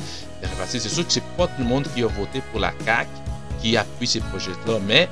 [0.65, 3.08] C'est sûr que c'est pas tout le monde qui a voté pour la CAC
[3.62, 5.08] qui appuie ces projets-là, mais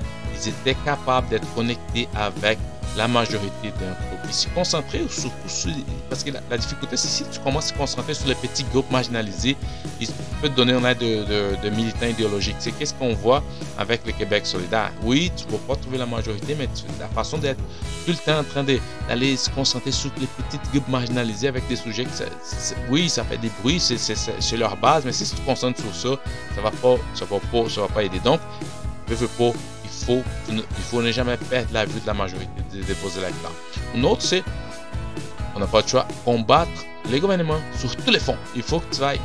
[0.46, 2.58] ils étaient capables d'être connectés avec
[2.98, 4.30] la majorité d'un groupe.
[4.30, 5.72] Et se concentrer surtout sur...
[6.10, 8.90] Parce que la, difficulté, c'est si tu commences à se concentrer sur les petits groupes
[8.92, 9.56] marginalisés,
[10.00, 10.08] il
[10.42, 12.58] peut te donner un aide de, de, militants idéologiques.
[12.60, 13.44] C'est qu'est-ce qu'on voit
[13.78, 14.92] avec le Québec solidaire?
[15.04, 16.68] Oui, tu ne peux pas trouver la majorité, mais
[17.00, 17.62] la façon d'être
[18.06, 21.76] tout le temps en train d'aller se concentrer sur les petits groupes marginalisés avec des
[21.76, 22.06] sujets
[22.90, 26.22] oui, ça fait des bruits, c'est leur base, mais si tu te concentres sur ça,
[26.56, 26.72] ça va
[27.14, 28.20] ça va ça va pas aider.
[28.20, 28.40] Donc,
[29.08, 29.52] je veux pas
[30.04, 33.52] faut, il faut ne jamais perdre la vue de la majorité des déposés électeurs.
[33.96, 34.44] Une autre, c'est,
[35.56, 36.70] on n'a pas le choix, combattre
[37.10, 38.38] les gouvernements sur tous les fonds.
[38.56, 39.20] Il faut que tu ailles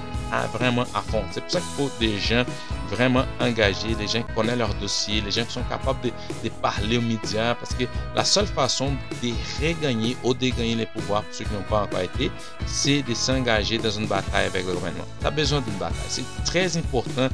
[0.52, 1.22] vraiment à fond.
[1.32, 2.44] C'est pour ça qu'il faut des gens
[2.90, 6.98] vraiment engagés, des gens qui connaissent leur dossier, les gens qui sont capables de, parler
[6.98, 7.84] aux médias, parce que
[8.14, 9.32] la seule façon de
[9.64, 12.30] regagner ou de gagner les pouvoirs pour ceux qui n'ont pas encore été,
[12.66, 15.04] c'est de s'engager dans une bataille avec le gouvernement.
[15.20, 15.96] Tu as besoin d'une bataille.
[16.08, 17.28] C'est très important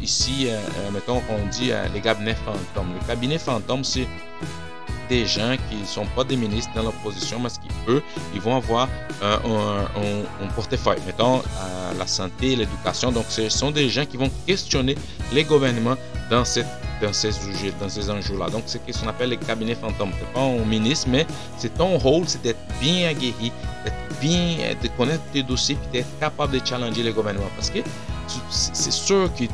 [0.00, 2.94] ici, euh, euh, mettons qu'on dit euh, les cabinets fantômes.
[3.00, 4.06] Le cabinet fantôme, c'est
[5.08, 7.48] des gens qui ne sont pas des ministres dans l'opposition, mais
[7.86, 8.02] qu'eux,
[8.34, 8.88] ils vont avoir
[9.22, 11.42] un, un, portefeuille, mettons
[11.98, 13.12] la santé, l'éducation.
[13.12, 14.96] Donc, ce sont des gens qui vont questionner
[15.32, 15.96] les gouvernements
[16.30, 16.66] dans, cette,
[17.00, 18.50] dans ces sujets, dans ces enjeux-là.
[18.50, 20.12] Donc, c'est ce qu'on appelle les cabinets fantômes.
[20.18, 21.26] Ce pas un ministre, mais
[21.58, 23.52] c'est ton rôle, c'est d'être bien aguerri,
[23.84, 27.50] d'être bien, de connaître tes dossiers, d'être capable de challenger les gouvernements.
[27.56, 27.80] Parce que
[28.50, 29.48] c'est sûr qu'il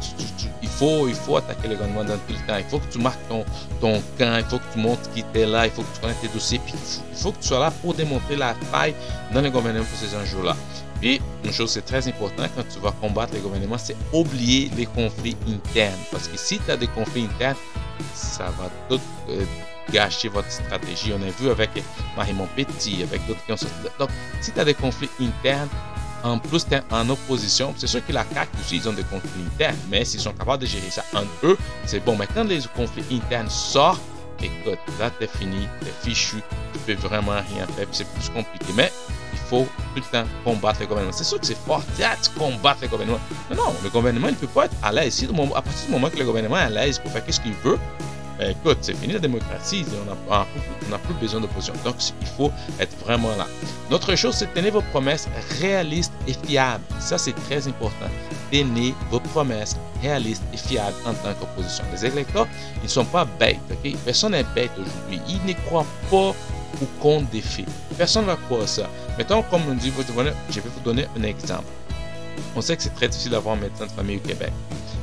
[0.69, 2.59] faut, il faut attaquer le gouvernement dans tout le temps.
[2.59, 3.45] Il faut que tu marques ton,
[3.81, 6.21] ton camp, il faut que tu montres qui t'es là, il faut que tu connaisses
[6.21, 8.95] tes dossiers, puis il faut, que tu sois là pour démontrer la faille
[9.33, 10.57] dans le gouvernement pour ces enjeux-là.
[11.01, 14.87] Puis, une chose c'est très important quand tu vas combattre le gouvernement, c'est oublier les
[14.87, 15.99] conflits internes.
[16.11, 17.57] Parce que si tu as des conflits internes,
[18.15, 19.45] ça va tout euh,
[19.91, 21.13] gâcher votre stratégie.
[21.15, 21.71] On a vu avec
[22.17, 23.75] Marie Petit, avec d'autres qui ont sorti.
[23.99, 25.69] Donc, si tu as des conflits internes,
[26.23, 27.75] en plus, en opposition.
[27.77, 30.91] C'est sûr que la CAQ ont des conflits internes, mais s'ils sont capables de gérer
[30.91, 32.17] ça entre eux, c'est bon.
[32.17, 34.01] Mais quand les conflits internes sortent,
[34.43, 36.37] écoute, là, t'es fini, t'es fichu,
[36.73, 38.73] tu peux vraiment rien faire, c'est plus compliqué.
[38.75, 38.93] Mais
[39.33, 41.17] il faut tout le temps combattre le gouvernement.
[41.17, 43.21] C'est sûr que c'est fort, tu combattre le gouvernement.
[43.49, 45.23] Mais non, le gouvernement, il ne peut pas être à l'aise.
[45.23, 47.79] À partir du moment que le gouvernement est à l'aise pour faire ce qu'il veut,
[48.49, 49.85] écoute, c'est fini la démocratie,
[50.29, 51.75] on n'a plus besoin d'opposition.
[51.85, 53.47] Donc, il faut être vraiment là.
[53.91, 55.29] L'autre chose, c'est tenir vos promesses
[55.61, 56.85] réalistes et fiables.
[57.01, 58.07] Ça, c'est très important.
[58.51, 61.85] Tenez vos promesses réalistes et fiables en tant qu'opposition.
[61.93, 63.95] Les électeurs, ils ne sont pas bêtes, ok?
[64.05, 65.21] Personne n'est bête aujourd'hui.
[65.29, 66.35] Ils ne croient pas
[66.83, 67.67] au compte des faits.
[67.99, 68.89] Personne ne va croire ça.
[69.19, 71.65] Mettons, comme on dit, je vais vous donner un exemple.
[72.57, 74.53] On sait que c'est très difficile d'avoir un médecin de famille au Québec.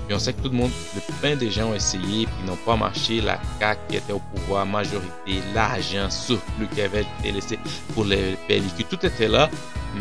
[0.08, 0.72] Puis on sait que tout le monde,
[1.22, 3.20] plein de gens ont essayé, puis n'ont pas marché.
[3.20, 7.60] La CAQ qui était au pouvoir, majorité, l'argent surplus qui avait été laissé
[7.93, 9.50] pour les pellicules, tout était là,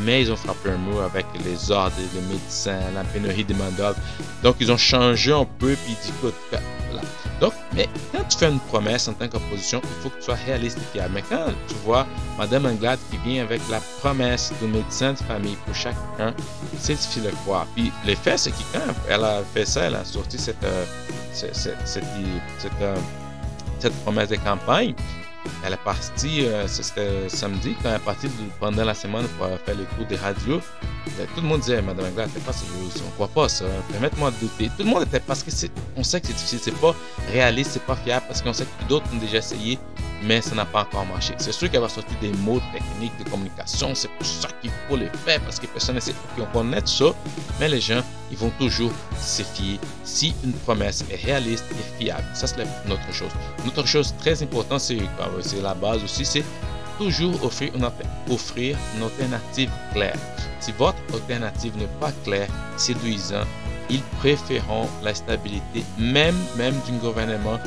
[0.05, 3.71] mais ils ont frappé un mur avec les ordres des médecins, la pénurie de main
[4.45, 6.35] Donc ils ont changé un peu, puis ils disent, écoute,
[7.40, 10.38] donc, mais quand tu fais une promesse en tant qu'opposition, il faut que tu sois
[10.46, 10.79] réaliste.
[11.12, 12.07] Mais quand tu vois
[12.38, 16.35] Mme Anglade qui vient avec la promesse de médecin de famille pour chacun,
[16.79, 17.66] c'est difficile à croire.
[17.75, 20.85] Puis le fait, c'est que quand elle a fait ça, elle a sorti cette, euh,
[21.33, 22.05] cette, cette,
[22.81, 22.96] euh,
[23.79, 24.94] cette promesse de campagne,
[25.64, 29.77] elle est partie, euh, c'était samedi, quand elle est partie pendant la semaine pour faire
[29.77, 30.61] le tour des radios.
[31.19, 32.53] Ben, tout le monde disait, Madame Anglade, c'est pas
[33.07, 33.64] on croit pas ça.
[33.90, 34.71] Permettez-moi de douter.
[34.77, 35.51] Tout le monde était parce que
[35.97, 36.95] on sait que c'est difficile, c'est pas
[37.33, 39.79] réaliste, c'est pas fiable, parce qu'on sait que d'autres ont déjà essayé
[40.23, 41.35] mais ça n'a pas encore marché.
[41.38, 44.97] C'est sûr qu'elle va sortir des mots techniques de communication, c'est pour ça qu'il faut
[44.97, 47.07] les faire, parce que personne ne sait qu'on connaît ça,
[47.61, 52.27] mais les gens, ils vont toujours se fier si une promesse est réaliste et fiable.
[52.35, 53.31] Ça, c'est notre chose.
[53.64, 54.99] Une autre chose très importante, c'est
[55.62, 56.45] la base aussi, c'est
[56.99, 57.89] toujours offrir une,
[58.31, 60.17] offrir une alternative claire.
[60.61, 63.47] Si votre alternative n'est pas claire, séduisante,
[63.89, 67.59] ils préféreront la stabilité, même, même d'un gouvernement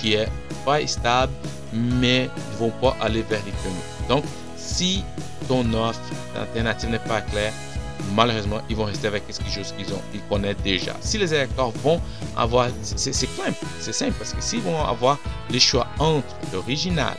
[0.00, 0.28] qui est
[0.64, 1.32] pas stable,
[1.72, 3.82] mais ils vont pas aller vers l'économie.
[4.08, 4.24] Donc,
[4.56, 5.04] si
[5.46, 6.00] ton offre
[6.36, 7.52] alternative n'est pas claire,
[8.14, 10.94] malheureusement, ils vont rester avec quelque chose qu'ils ont, ils connaissent déjà.
[11.00, 12.00] Si les électeurs vont
[12.36, 15.18] avoir, c'est simple, c'est simple parce que s'ils vont avoir
[15.50, 17.16] les choix entre l'original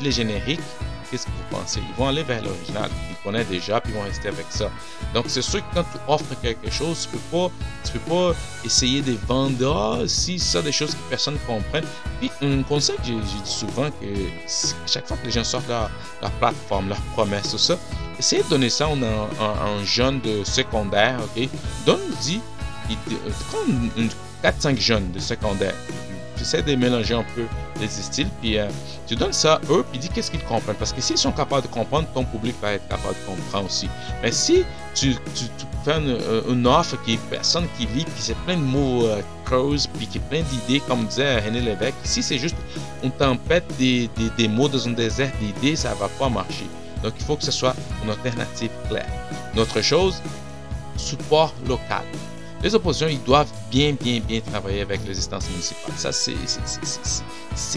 [0.00, 0.60] et les génériques,
[1.10, 1.80] qu'est-ce que vous pensez?
[1.80, 4.70] Ils vont aller vers l'original, ils connaissent déjà, puis ils vont rester avec ça.
[5.12, 7.50] Donc, c'est sûr que quand tu offres quelque chose, tu peux pas,
[7.92, 11.80] peux pas essayer de vendre ah, si ça des choses que personne ne comprend.
[12.20, 14.06] Puis, un conseil que j'ai dit souvent, que
[14.86, 15.90] chaque fois que les gens sortent leur,
[16.22, 17.78] leur plateforme, leur promesse, tout ça,
[18.18, 21.48] essayez de donner ça à un, jeune de secondaire, ok?
[21.86, 22.40] Donne-lui,
[23.50, 25.74] prends 4-5 jeunes de secondaire
[26.42, 27.44] essaie de mélanger un peu
[27.80, 28.68] les styles, puis euh,
[29.06, 30.76] tu donnes ça à eux, puis dis qu'est-ce qu'ils comprennent.
[30.76, 33.88] Parce que s'ils sont capables de comprendre, ton public va être capable de comprendre aussi.
[34.22, 35.44] Mais si tu, tu,
[35.84, 39.20] fais euh, une, offre qui est personne qui lit, puis c'est plein de mots euh,
[39.44, 42.56] creuses, puis qui est plein d'idées, comme disait René Lévesque, si c'est juste
[43.02, 46.66] une tempête des, des, des mots dans un désert d'idées, ça va pas marcher.
[47.02, 49.10] Donc il faut que ce soit une alternative claire.
[49.54, 50.22] Une autre chose,
[50.96, 52.04] support local
[52.64, 55.92] les oppositions, ils doivent bien, bien, bien travailler avec les instances municipales.
[55.98, 56.32] Ça, c'est,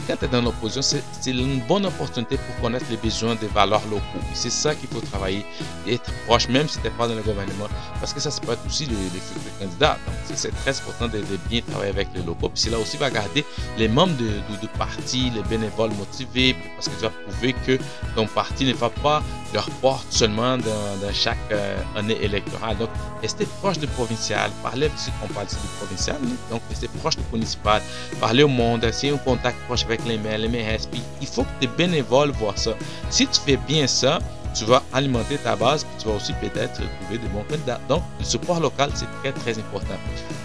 [0.08, 3.84] quand tu es dans l'opposition, c'est une bonne opportunité pour connaître les besoins des valeurs
[3.92, 4.26] locaux.
[4.34, 5.46] C'est ça qu'il faut travailler,
[5.90, 7.68] être proche, même si tu n'es pas dans le gouvernement,
[8.00, 9.98] parce que ça, ça peut être aussi le, le, candidat.
[10.08, 12.50] Donc, c'est très important de, bien travailler avec les locaux.
[12.56, 13.44] Puis là aussi, va garder
[13.78, 14.28] les membres de,
[14.62, 17.78] de, parti, les bénévoles motivés, parce que tu vas prouver que
[18.16, 19.22] ton parti ne va pas
[19.54, 22.78] leur porte seulement dans, chaque euh, année électorale.
[22.78, 22.90] Donc,
[23.22, 26.18] rester proche du provincial, parler aussi on parle du provincial,
[26.50, 27.82] donc rester proche du municipal,
[28.20, 31.44] parler au monde, essayer un contact proche avec les maires, les maires, puis il faut
[31.44, 32.72] que tes bénévoles voient ça.
[33.10, 34.20] Si tu fais bien ça,
[34.58, 37.80] tu vas alimenter ta base, puis tu vas aussi peut-être trouver de bons candidats.
[37.88, 39.96] Donc, le support local, c'est très, très important.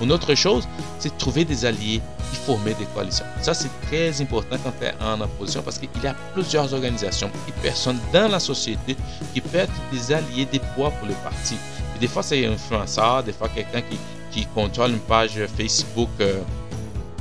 [0.00, 0.68] Une autre chose,
[0.98, 2.00] c'est de trouver des alliés
[2.32, 3.24] et former des coalitions.
[3.40, 7.30] Ça, c'est très important quand tu es en opposition parce qu'il y a plusieurs organisations
[7.48, 8.96] et personnes dans la société
[9.32, 11.56] qui peuvent être des alliés, des poids pour le parti.
[11.98, 13.96] des fois, c'est un influenceur, des fois, quelqu'un qui,
[14.32, 16.08] qui contrôle une page Facebook.
[16.20, 16.40] Euh,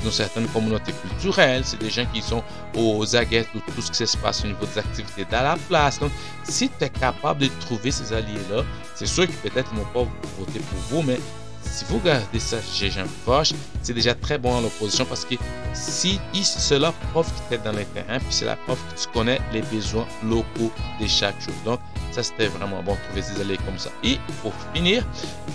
[0.03, 2.43] dans certaines communautés culturelles, c'est des gens qui sont
[2.75, 5.99] aux aguettes de tout ce qui se passe au niveau des activités dans la place.
[5.99, 6.11] Donc,
[6.43, 8.63] si tu es capable de trouver ces alliés-là,
[8.95, 11.19] c'est sûr que peut-être ils vont pas voter pour vous, mais
[11.63, 15.35] si vous regardez ça chez Jean Foch, c'est déjà très bon en opposition parce que
[15.73, 19.07] si cela prouve que tu es dans le terrain, puis c'est la preuve que tu
[19.13, 21.53] connais les besoins locaux de chaque chose.
[21.63, 21.79] Donc,
[22.11, 23.89] ça, c'était vraiment bon de trouver ces alliés comme ça.
[24.03, 25.05] Et pour finir,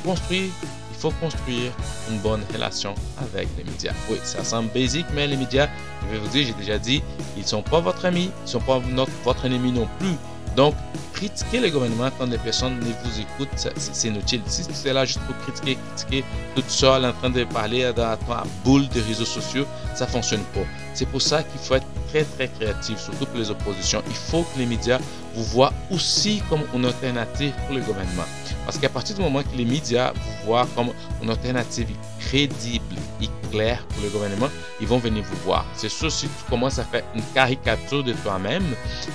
[0.05, 0.51] construire
[0.97, 1.73] il faut construire
[2.11, 3.93] une bonne relation avec les médias.
[4.11, 5.69] Oui, ça semble basique, mais les médias,
[6.03, 7.03] je vais vous dire, j'ai déjà dit,
[7.37, 8.81] ils ne sont pas votre ami, ils ne sont pas
[9.25, 10.15] votre ennemi non plus.
[10.57, 10.75] Donc,
[11.13, 14.41] critiquer le gouvernement quand les personnes ne vous écoutent, c'est inutile.
[14.47, 18.17] Si tu es là juste pour critiquer, critiquer tout seul en train de parler dans
[18.17, 20.63] ta boule de réseaux sociaux, ça ne fonctionne pas.
[20.95, 24.03] C'est pour ça qu'il faut être très très créatif, surtout pour les oppositions.
[24.09, 24.99] Il faut que les médias
[25.35, 28.25] vous voient aussi comme une alternative pour le gouvernement.
[28.65, 30.89] Parce qu'à partir du moment que les médias vous voient comme
[31.23, 31.89] une alternative
[32.27, 34.49] crédible et claire pour le gouvernement,
[34.81, 35.65] ils vont venir vous voir.
[35.75, 38.65] C'est sûr, si tu commences à faire une caricature de toi-même,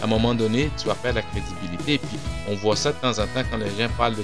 [0.01, 1.97] à un moment donné, tu vas perdre la crédibilité.
[1.97, 2.17] Puis,
[2.49, 4.23] on voit ça de temps en temps quand les gens parlent de,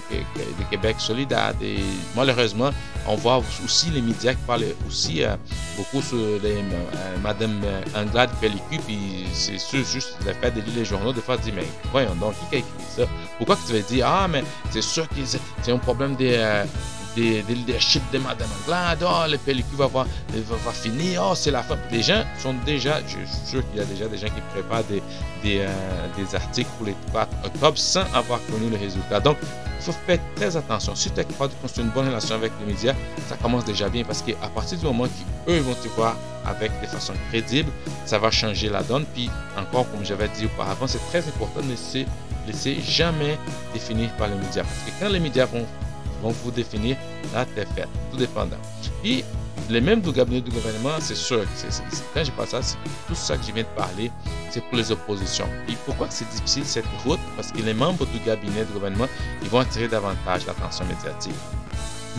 [0.72, 1.54] Québec solidaire.
[1.62, 1.78] Et
[2.16, 2.72] malheureusement,
[3.08, 5.36] on voit aussi les médias qui parlent aussi euh,
[5.76, 7.62] beaucoup sur les, euh, Madame
[7.96, 8.80] Anglade Pellicule.
[8.86, 11.68] Puis, c'est sûr, juste le fait de lire les journaux, des fois, tu dis, mais
[11.92, 13.04] voyons donc, qui a écrit ça?
[13.38, 16.66] Pourquoi tu vas dire, ah, mais c'est sûr que c'est un problème des, euh,
[17.18, 21.52] des, des leaderships de Madame Anglade, oh, le pellicule va, va, va, finir, oh, c'est
[21.52, 21.76] la fin.
[21.92, 24.84] Les gens sont déjà, je suis sûr qu'il y a déjà des gens qui préparent
[24.84, 25.02] des,
[25.42, 25.68] des, euh,
[26.16, 29.20] des articles pour les 4 octobre sans avoir connu le résultat.
[29.20, 30.94] Donc, il faut faire très attention.
[30.96, 32.94] Si tu es capable de construire une bonne relation avec les médias,
[33.28, 36.16] ça commence déjà bien parce qu'à partir du moment qu'eux vont te voir
[36.46, 37.72] avec des façons crédibles,
[38.06, 39.06] ça va changer la donne.
[39.14, 42.06] Puis encore, comme j'avais dit auparavant, c'est très important de laisser,
[42.46, 43.38] laisser jamais
[43.74, 44.64] définir par les médias.
[44.64, 45.66] Parce que quand les médias vont,
[46.22, 46.98] vont vous définir,
[47.56, 47.88] t'es fait.
[48.12, 48.58] Tout dépendant.
[49.02, 49.24] Puis,
[49.70, 51.68] les mêmes du cabinet du gouvernement, c'est sûr, c'est,
[52.14, 54.12] quand je parle ça, c'est tout ça que je viens de parler,
[54.50, 55.48] c'est pour les oppositions.
[55.68, 57.20] Et pourquoi c'est difficile cette route?
[57.36, 59.08] Parce que les membres du cabinet du gouvernement,
[59.42, 61.34] ils vont attirer davantage l'attention médiatique.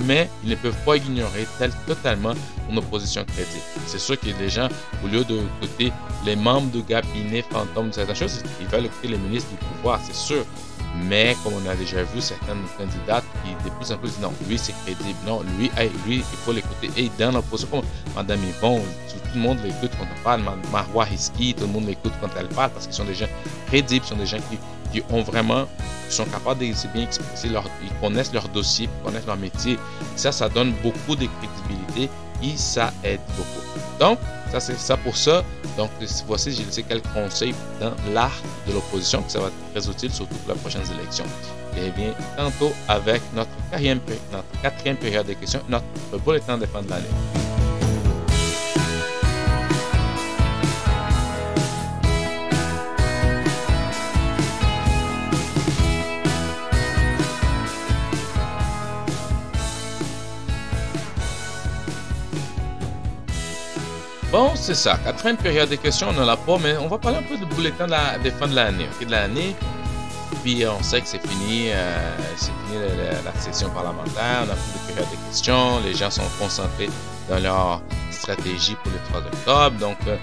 [0.07, 2.35] Mais ils ne peuvent pas ignorer tel, totalement
[2.71, 3.65] une opposition crédible.
[3.87, 4.69] C'est sûr que les gens,
[5.03, 5.93] au lieu de écouter
[6.25, 9.99] les membres du cabinet fantôme de certaines choses, ils veulent écouter les ministres du pouvoir,
[10.05, 10.45] c'est sûr.
[10.97, 14.59] Mais comme on a déjà vu certaines candidates qui de plus en plus non, lui
[14.59, 15.71] c'est crédible, non, lui,
[16.07, 16.91] lui il faut l'écouter.
[16.97, 17.85] Et dans l'opposition, comme
[18.17, 18.81] Madame Yvon,
[19.29, 22.49] tout le monde l'écoute quand on parle, Marois Hiski, tout le monde l'écoute quand elle
[22.49, 23.29] parle parce qu'ils sont des gens
[23.67, 24.59] crédibles, sont des gens qui,
[24.93, 25.67] qui ont vraiment,
[26.09, 27.07] qui sont capables de bien
[27.51, 29.79] leur, ils connaissent leur dossier, ils connaissent leur métier.
[30.17, 32.11] Ça, ça donne beaucoup de crédibilité
[32.43, 33.88] et ça aide beaucoup.
[33.99, 34.19] Donc,
[34.51, 35.43] ça c'est ça pour ça.
[35.77, 35.91] Donc,
[36.27, 40.13] voici, j'ai laissé quelques conseils dans l'art de l'opposition, que ça va être très utile,
[40.13, 41.27] surtout pour les prochaines élections.
[41.77, 44.01] Et bien, tantôt avec notre quatrième,
[44.33, 45.85] notre quatrième période de questions, notre
[46.25, 47.48] bulletin de fin de l'année.
[64.69, 64.99] C'est ça.
[64.99, 67.47] Quatrième période de questions, on n'en a pas, mais on va parler un peu du
[67.47, 68.87] bulletin de la, des fins de l'année.
[69.01, 69.57] de l'année.
[70.45, 72.79] Puis on sait que c'est fini, euh, c'est fini
[73.25, 76.91] la, session parlementaire, on a plus de période de questions, les gens sont concentrés
[77.31, 79.79] dans leur stratégie pour le 3 octobre.
[79.79, 80.19] Donc, euh,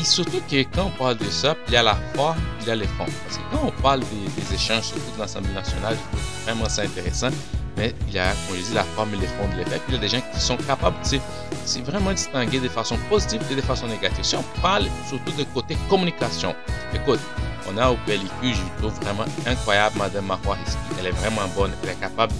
[0.00, 2.70] et surtout que quand on parle de ça, il y a la forme, il y
[2.70, 3.04] a les fonds.
[3.04, 6.80] Parce que quand on parle des, échanges, surtout de l'Assemblée nationale, je trouve vraiment ça
[6.80, 7.28] intéressant
[7.76, 9.80] mais il y a, comme je dis, la forme et les fonds de l'effet.
[9.86, 11.20] Puis il y a des gens qui sont capables, tu
[11.64, 14.24] sais, vraiment distinguer de façon positive et de façon négative.
[14.24, 16.54] Si on parle surtout de côté communication,
[16.94, 17.20] écoute,
[17.68, 20.56] on a au PLIQ, je trouve vraiment incroyable, Madame Marois
[20.98, 22.32] Elle est vraiment bonne, elle est capable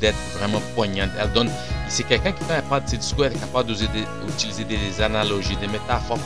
[0.00, 1.10] d'être vraiment poignante.
[1.20, 1.50] Elle donne,
[1.88, 5.68] c'est quelqu'un qui fait part de ses discours, elle est capable d'utiliser des analogies, des
[5.68, 6.18] métaphores.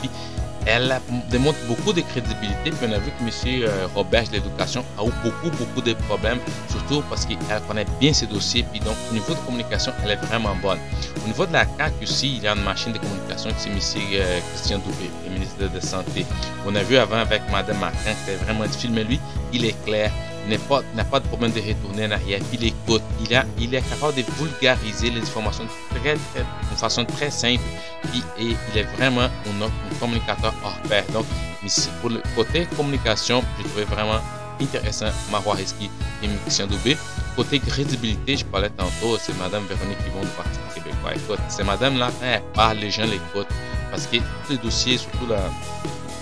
[0.65, 0.99] Elle
[1.29, 2.71] démontre beaucoup de crédibilité.
[2.71, 3.69] Puis on a vu que M.
[3.95, 6.39] Robert de l'éducation a eu beaucoup, beaucoup de problèmes,
[6.69, 7.37] surtout parce qu'elle
[7.67, 8.63] connaît bien ses dossiers.
[8.71, 10.79] Puis donc, au niveau de communication, elle est vraiment bonne.
[11.23, 13.99] Au niveau de la CAQ aussi, il y a une machine de communication qui c'est
[13.99, 14.05] M.
[14.13, 16.25] Euh, Christian Doubé, le ministre de la Santé.
[16.65, 19.19] On a vu avant avec Mme Martin, c'était vraiment difficile, mais lui,
[19.51, 20.11] il est clair
[20.49, 24.15] n'a pas, de problème de retourner en arrière, il écoute, il, a, il est capable
[24.15, 27.63] de vulgariser les informations très, de façon très simple
[28.39, 31.03] et, il est vraiment un, communicateur hors pair.
[31.13, 31.25] Donc,
[32.01, 34.19] pour le côté communication, je trouvais vraiment
[34.61, 35.89] intéressant Marois Reski
[36.21, 36.97] et Christian Doubé.
[37.35, 41.15] Côté crédibilité, je parlais tantôt, c'est Madame Véronique Yvon du Parti québécois.
[41.15, 43.47] Écoute, c'est Madame là, elle parle, les gens l'écoutent.
[43.89, 45.49] Parce que tous les dossiers, surtout la,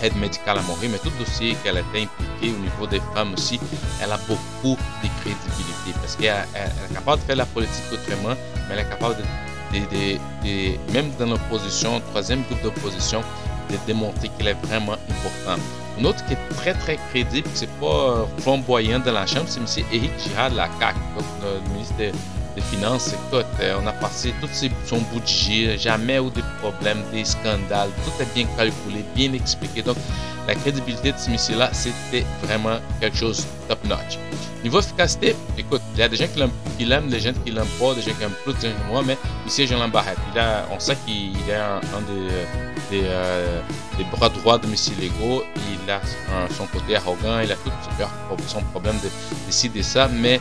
[0.02, 3.60] aide médicale à mourir, mais tout dossier qu'elle été impliquée au niveau des femmes aussi,
[4.02, 8.34] elle a beaucoup de crédibilité parce qu'elle est capable de faire la politique autrement,
[8.68, 13.22] mais elle est capable de, même dans l'opposition, troisième groupe d'opposition,
[13.70, 15.60] de démontrer qu'elle est vraiment importante.
[15.98, 19.60] Un autre qui est très très crédible, c'est pas euh, flamboyant dans la chambre, c'est
[19.60, 19.86] M.
[19.92, 20.98] Éric Girard de la CAQ,
[21.42, 22.18] le ministre
[22.54, 24.48] des finances, écoute, euh, on a passé tout
[24.84, 29.82] son budget, jamais eu de problèmes, des scandales, tout est bien calculé, bien expliqué.
[29.82, 29.96] Donc,
[30.46, 34.18] la crédibilité de ce monsieur-là, c'était vraiment quelque chose top notch.
[34.62, 36.26] Niveau efficacité, écoute, il y a des gens
[36.78, 38.92] qui l'aiment, des gens qui l'aiment pas, des gens qui aiment plus, des gens que
[38.92, 41.80] moi, mais monsieur Jean Lambarret, il a, on sait qu'il est un,
[42.92, 43.60] euh,
[43.98, 46.00] des, bras droits de monsieur Lego, il a
[46.56, 47.70] son côté arrogant, il a tout
[48.46, 49.08] son problème de
[49.46, 50.40] décider ça, mais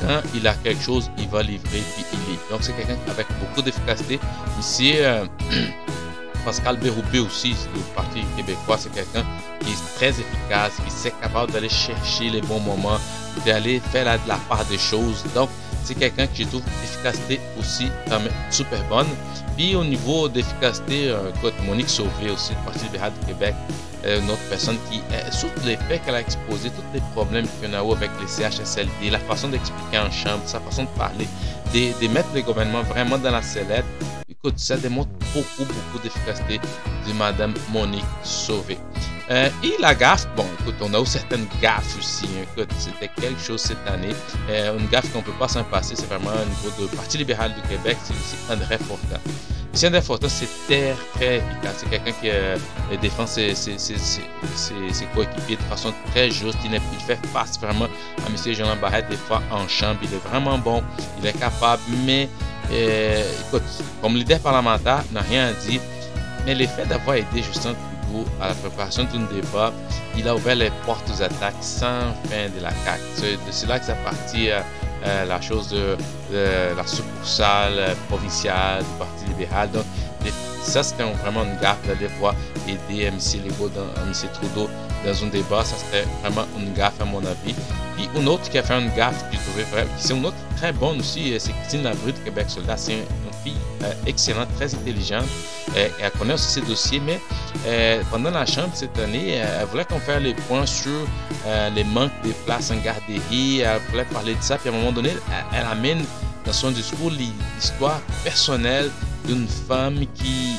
[0.00, 2.42] quand il a quelque chose, il va livrer puis il livre.
[2.50, 4.18] Donc c'est quelqu'un avec beaucoup d'efficacité.
[4.58, 5.26] Ici, euh,
[6.44, 9.24] Pascal Béroupé aussi, du Parti québécois, c'est quelqu'un
[9.60, 12.98] qui est très efficace, qui sait capable d'aller chercher les bons moments,
[13.44, 15.24] d'aller faire la, la part des choses.
[15.34, 15.50] Donc
[15.84, 17.88] c'est quelqu'un qui trouve efficacité aussi
[18.50, 19.06] super bonne.
[19.56, 21.30] Puis au niveau d'efficacité, euh,
[21.66, 23.54] Monique Sauvé aussi, du Parti libéral du Québec,
[24.04, 27.46] euh, une autre personne qui, euh, sur les faits qu'elle a exposé, tous les problèmes
[27.60, 31.26] qu'on a eu avec les CHSLD, la façon d'expliquer en chambre, sa façon de parler,
[31.74, 33.84] de, mettre le gouvernement vraiment dans la sellette,
[34.28, 36.60] écoute, ça démontre beaucoup, beaucoup d'efficacité
[37.06, 38.78] de Madame Monique Sauvé.
[39.30, 42.26] Euh, et la gaffe, bon, écoute, on a aussi certaines gaffes aussi.
[42.26, 42.64] Hein.
[42.78, 44.14] C'était quelque chose cette année.
[44.48, 47.52] Euh, une gaffe qu'on peut pas s'en passer, c'est vraiment au niveau du Parti libéral
[47.54, 49.20] du Québec, c'est aussi André Fortin.
[49.84, 51.76] André Fortin, c'est très, très efficace.
[51.78, 52.56] C'est quelqu'un qui euh,
[53.00, 53.76] défend ses, ses,
[55.14, 56.58] coéquipiers de façon très juste.
[56.64, 58.54] Il, il fait face vraiment à M.
[58.54, 60.00] Jean Barrette des fois en chambre.
[60.02, 60.82] Il est vraiment bon,
[61.20, 62.28] il est capable, mais
[62.70, 63.62] écoute,
[64.02, 65.80] comme leader parlementaire, n'a rien à dire.
[66.44, 69.72] Mais l'effet d'avoir aidé Justin Trudeau à la préparation d'un débat,
[70.16, 73.38] il a ouvert les portes aux attaques sans fin de la CAQ.
[73.50, 74.60] C'est là que ça partit euh,
[75.04, 75.96] euh, la chose de,
[76.76, 79.70] la succursale provinciale du Parti libéral.
[79.70, 79.84] Donc,
[80.62, 82.34] ça, c'était vraiment une gaffe d'aller voir
[82.66, 83.16] aider M.
[83.44, 84.12] Legault, M.
[84.34, 84.68] Trudeau
[85.04, 85.64] dans un débat.
[85.64, 87.54] Ça, c'était vraiment une gaffe, à mon avis.
[87.96, 90.72] Puis, une autre qui a fait une gaffe, je trouvais vraiment, c'est une autre très
[90.72, 92.76] bonne aussi, c'est Christine Labru de Québec Soldat.
[93.46, 95.26] Euh, excellente, très intelligente.
[95.76, 97.20] Euh, elle connaît aussi ses dossiers, mais
[97.66, 101.06] euh, pendant la chambre cette année, elle voulait qu'on fasse les points sur
[101.74, 103.60] les manques de places en garderie.
[103.60, 104.56] Elle voulait parler de ça.
[104.56, 105.12] Puis à un moment donné,
[105.54, 106.04] elle amène
[106.44, 108.90] dans son discours l'histoire personnelle
[109.26, 110.56] d'une femme qui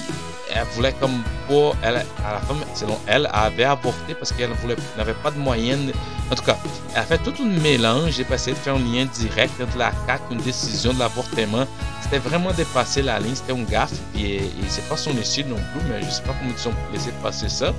[0.53, 4.49] elle voulait comme pas, elle, à la fin, selon elle, avait avorté parce qu'elle
[4.97, 5.93] n'avait pas de moyens.
[6.31, 6.57] En tout cas,
[6.93, 8.13] elle a fait tout un mélange.
[8.13, 11.65] J'ai passé de faire un lien direct entre la CAQ, une décision de l'avortement.
[12.11, 13.93] C'était vraiment dépasser la ligne, c'était un gaffe.
[14.17, 17.11] Et, c'est pas son style non plus, mais je sais pas comment ils ont laissé
[17.21, 17.71] passer ça.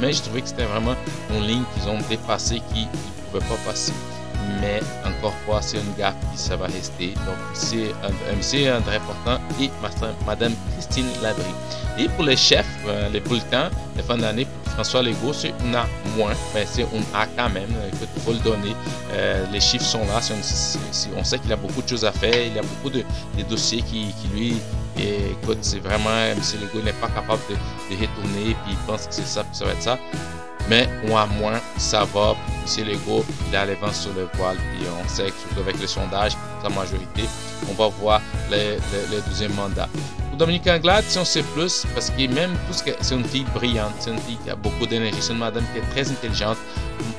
[0.00, 0.96] Mais je trouvais que c'était vraiment
[1.30, 3.92] une ligne qu'ils ont dépassé qui ne pouvaient pas passer
[4.60, 7.14] mais encore fois, c'est une gaffe qui ça va rester.
[7.26, 9.70] Donc, c'est un, André Important et
[10.26, 11.42] Madame Christine Labry.
[11.98, 15.86] Et pour les chefs, euh, les bulletins de fin d'année, François Legault, c'est un A
[16.16, 17.70] moins, mais c'est un A quand même.
[17.92, 18.74] il faut le donner.
[19.12, 20.20] Euh, les chiffres sont là.
[21.16, 22.46] on sait qu'il a beaucoup de choses à faire.
[22.46, 23.04] Il a beaucoup de,
[23.48, 24.56] dossiers qui, lui
[24.98, 26.38] écoute, c'est vraiment, M.
[26.60, 29.64] Legault n'est pas capable de, de retourner, puis il pense que c'est ça, puis ça
[29.64, 29.98] va être ça.
[30.68, 32.36] Mais moins moins, ça va.
[32.66, 34.56] C'est l'ego, il a les vents sur le voile.
[34.56, 37.24] Puis on sait que surtout avec les sondages, sa majorité,
[37.70, 38.78] on va voir le,
[39.28, 39.88] deuxième mandat.
[40.38, 43.92] Dominique Anglade, si on sait plus, parce que même tout que c'est une fille brillante,
[43.98, 46.56] c'est une fille qui a beaucoup d'énergie, c'est une madame qui est très intelligente.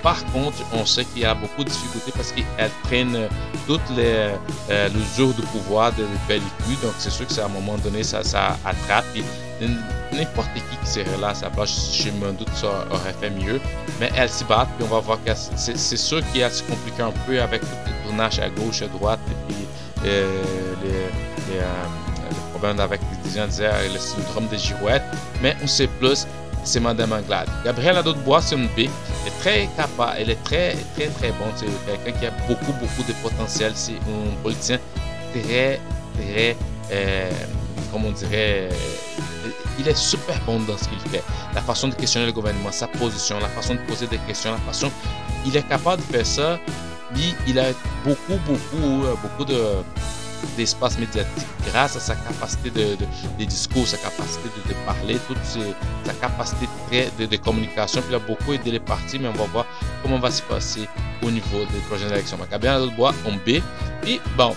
[0.02, 3.28] Par contre, on sait qu'il y a beaucoup de difficultés parce qu'elle traîne
[3.68, 4.30] toutes les,
[4.70, 6.80] euh, jours de pouvoir de pellicule.
[6.82, 9.06] Donc c'est sûr que c'est à un moment donné, ça, ça attrape
[10.14, 13.60] n'importe qui qui serait là à sa place, je me doute ça aurait fait mieux.
[14.00, 17.02] Mais elle s'y bat, puis on va voir que c'est sûr qu'il a se compliqué
[17.02, 19.68] un peu avec tout le tournage à gauche, à droite, et puis
[20.06, 20.42] euh,
[20.84, 22.09] les, les, euh,
[22.64, 25.04] avec les gens disaient le syndrome des girouettes.
[25.42, 26.28] Mais on sait plus,
[26.64, 27.48] c'est Madame Anglade.
[27.64, 28.80] Gabrielle Adot-Bois, c'est une B.
[28.80, 28.88] Elle
[29.28, 31.52] est très capable, elle est très, très, très bonne.
[31.56, 33.72] C'est quelqu'un qui a beaucoup, beaucoup de potentiel.
[33.76, 34.80] C'est un politicien
[35.34, 35.80] très,
[36.16, 36.56] très,
[36.92, 37.30] euh,
[37.92, 38.70] comment on dirait,
[39.80, 41.24] il est super bon dans ce qu'il fait.
[41.54, 44.58] La façon de questionner le gouvernement, sa position, la façon de poser des questions, la
[44.58, 44.92] façon.
[45.46, 46.60] Il est capable de faire ça.
[47.48, 47.72] Il a
[48.04, 49.60] beaucoup, beaucoup, euh, beaucoup de
[50.58, 52.98] d'espace médiatique grâce à sa capacité de,
[53.40, 55.38] de, discours, sa capacité de, parler, toute
[56.06, 56.68] sa capacité
[57.20, 58.02] de, de, communication.
[58.02, 59.66] Puis il a beaucoup aidé les partis, mais on va voir
[60.02, 60.88] comment va se passer
[61.24, 62.38] au niveau des prochaines élections.
[62.60, 63.62] Bien, bois en B.
[64.08, 64.56] Et bon,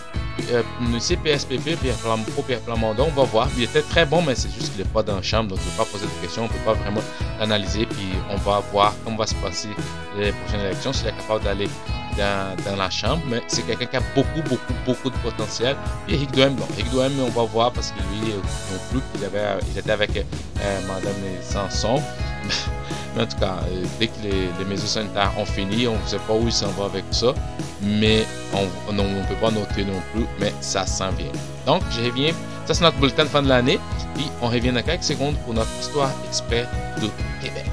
[0.50, 3.48] euh, Monsieur PSPP, Pierre Plamondon, Pierre Plamondon, on va voir.
[3.56, 5.64] Il était très bon, mais c'est juste qu'il n'est pas dans la chambre, donc on
[5.64, 7.02] ne peut pas poser de questions, on ne peut pas vraiment
[7.38, 7.86] l'analyser.
[7.86, 9.68] Puis on va voir comment va se passer
[10.16, 11.68] les prochaines élections, s'il est capable d'aller
[12.16, 13.22] dans, la chambre.
[13.28, 15.76] Mais c'est quelqu'un qui a beaucoup, beaucoup, beaucoup de potentiel.
[16.06, 19.60] Puis Eric Duhem, bon, Duhem, on va voir parce que lui, non plus, il, avait,
[19.70, 22.02] il était avec euh, Madame Sanson.
[23.14, 26.18] Mais en tout cas, euh, dès que les, mesures sanitaires ont fini, on ne sait
[26.26, 27.34] pas où il s'en va avec ça.
[27.82, 31.32] Mais on ne peut pas noter non plus, mais ça s'en vient.
[31.66, 32.32] Donc, je reviens.
[32.64, 33.78] Ça, c'est notre bulletin de fin de l'année.
[34.14, 36.68] Puis, on revient dans quelques secondes pour notre histoire expert
[37.00, 37.08] de
[37.42, 37.66] Québec.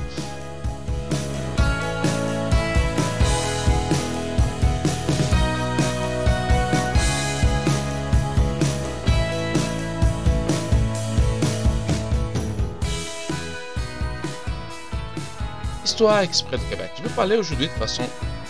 [15.99, 16.91] Histoire exprès de Québec.
[16.97, 18.03] Je vais parler aujourd'hui de façon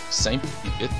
[0.08, 0.92] simple et vite.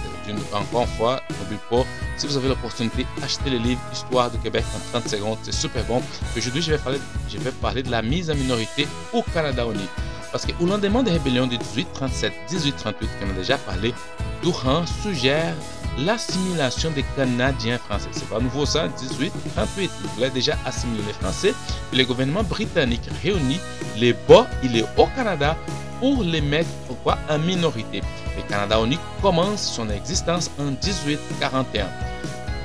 [0.52, 1.84] encore une fois, n'oubliez pas,
[2.16, 5.84] si vous avez l'opportunité, achetez le livre Histoire de Québec en 30 secondes, c'est super
[5.84, 6.02] bon.
[6.36, 6.98] Aujourd'hui, je vais parler,
[7.28, 9.86] je vais parler de la mise en minorité au Canada uni.
[10.32, 13.94] Parce qu'au lendemain des rébellions de 1837, 1838, qu'on a déjà parlé,
[14.42, 15.54] Durand suggère
[15.98, 18.08] l'assimilation des Canadiens français.
[18.10, 19.88] C'est pas nouveau ça, 1838.
[20.02, 21.54] Il voulait déjà assimiler les Français.
[21.92, 23.60] le gouvernement britannique réunit
[23.96, 25.56] les bas et les hauts Canada
[26.00, 26.68] pour les mettre
[27.04, 28.02] quoi, en minorité.
[28.36, 31.86] Le Canada unique commence son existence en 1841.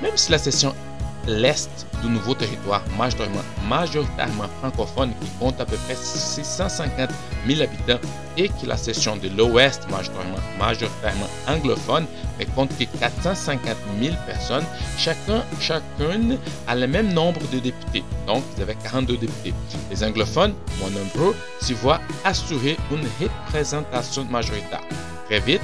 [0.02, 0.74] Même si la section
[1.28, 2.84] l'Est du nouveau territoire,
[3.68, 7.10] majoritairement francophone qui compte à peu près 650
[7.48, 8.00] 000 habitants
[8.38, 12.06] et qui la section de l'Ouest majoritairement, majoritairement anglophone
[12.38, 14.66] mais compte que 450 000 personnes.
[14.98, 18.04] Chacun, chacune a le même nombre de députés.
[18.28, 19.54] Donc, vous avez 42 députés.
[19.90, 24.84] Les anglophones, moins nombreux, s'y voient assurer une représentation majoritaire.
[25.26, 25.62] Très vite,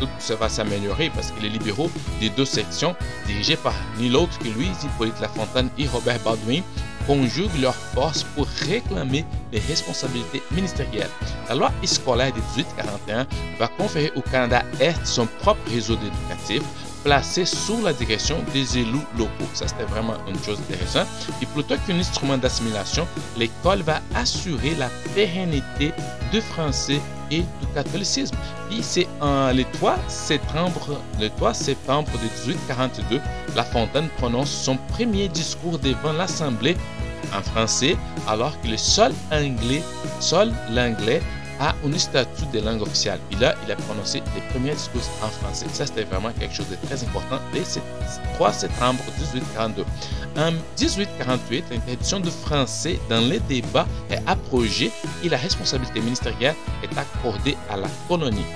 [0.00, 1.90] tout ça va s'améliorer parce que les libéraux
[2.20, 2.96] des deux sections,
[3.26, 6.62] dirigés par ni l'autre que Louise Hippolyte Lafontaine et Robert Baldwin,
[7.06, 11.10] conjuguent leurs forces pour réclamer les responsabilités ministérielles.
[11.48, 13.26] La loi scolaire de 1841
[13.58, 16.62] va conférer au Canada-Est son propre réseau éducatif
[17.04, 19.30] placé sous la direction des élus locaux.
[19.52, 21.06] Ça, c'était vraiment une chose intéressante.
[21.42, 23.06] Et plutôt qu'un instrument d'assimilation,
[23.36, 25.92] l'école va assurer la pérennité
[26.32, 27.00] du français
[27.34, 28.36] et du catholicisme.
[28.68, 33.20] Puis c'est le 3 septembre, le 3 septembre de 1842,
[33.56, 36.76] La Fontaine prononce son premier discours devant l'Assemblée
[37.36, 37.96] en français,
[38.28, 39.82] alors que le seul anglais,
[40.20, 41.20] seul l'anglais
[41.60, 43.18] a un statut de langue officielle.
[43.30, 45.66] Et là, il a prononcé les premiers discours en français.
[45.72, 47.60] Ça, c'était vraiment quelque chose de très important le
[48.34, 49.84] 3 septembre 1842.
[50.36, 54.90] En 1848, l'interdiction du français dans les débats est abrogée
[55.22, 58.46] et la responsabilité ministérielle est accordée à la colonie.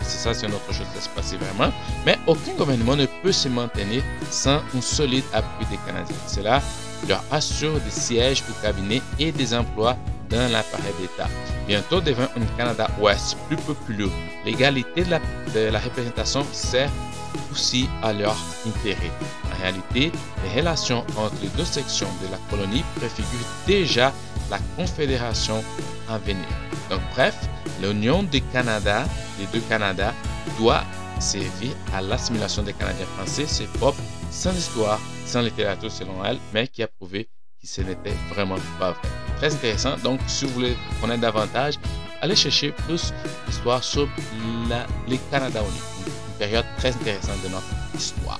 [0.00, 1.72] C'est ça, c'est une autre chose qui se passer vraiment.
[2.06, 6.16] Mais aucun gouvernement ne peut se maintenir sans un solide appui des Canadiens.
[6.26, 6.62] Cela
[7.06, 9.96] leur assure des sièges au cabinet et des emplois
[10.28, 11.28] dans l'appareil d'État.
[11.66, 14.08] Bientôt devant un Canada-Ouest plus populaire,
[14.44, 16.90] l'égalité de la, représentation sert
[17.52, 19.10] aussi à leur intérêt.
[19.52, 20.12] En réalité,
[20.44, 24.12] les relations entre les deux sections de la colonie préfigurent déjà
[24.50, 25.62] la confédération
[26.08, 26.46] à venir.
[26.90, 27.36] Donc bref,
[27.82, 29.04] l'union des Canada,
[29.38, 30.14] des deux Canada,
[30.58, 30.84] doit
[31.20, 34.00] servir à l'assimilation des Canadiens français, c'est propre,
[34.30, 37.28] sans histoire, sans littérature selon elle, mais qui a prouvé
[37.60, 39.27] que ce n'était vraiment pas vrai.
[39.38, 39.96] Très intéressant.
[39.98, 41.74] Donc, si vous voulez connaître davantage,
[42.20, 43.12] allez chercher plus
[43.46, 44.08] d'histoire sur
[44.68, 48.38] la, les Canada Une période très intéressante de notre histoire.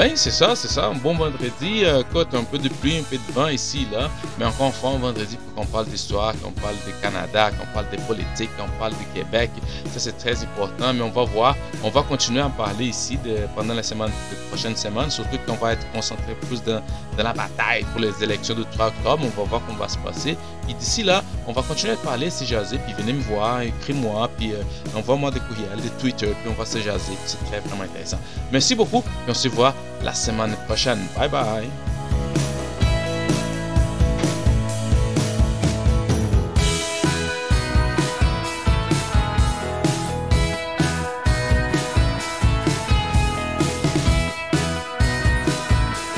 [0.00, 0.86] Ben, c'est ça, c'est ça.
[0.86, 1.84] Un bon vendredi.
[1.84, 4.08] Euh, écoute, un peu de pluie, un peu de vent ici, là.
[4.38, 7.66] Mais encore une fois, un vendredi pour qu'on parle d'histoire, qu'on parle du Canada, qu'on
[7.74, 9.50] parle des politiques, qu'on parle du Québec.
[9.92, 10.94] Ça, c'est très important.
[10.94, 13.18] Mais on va voir, on va continuer à en parler ici
[13.54, 15.10] pendant la semaine, les prochaines semaines.
[15.10, 16.82] Surtout qu'on va être concentré plus dans,
[17.18, 19.22] dans, la bataille pour les élections du 3 octobre.
[19.22, 20.34] On va voir comment va se passer.
[20.74, 22.78] D'ici là, on va continuer à parler, c'est jaser.
[22.78, 24.62] Puis venez me voir, écris-moi, puis euh,
[24.94, 27.12] envoie-moi des courriels, des Twitter, puis on va se jaser.
[27.26, 28.18] C'est très vraiment intéressant.
[28.52, 29.02] Merci beaucoup.
[29.26, 31.00] Et on se voit la semaine prochaine.
[31.16, 31.89] Bye bye.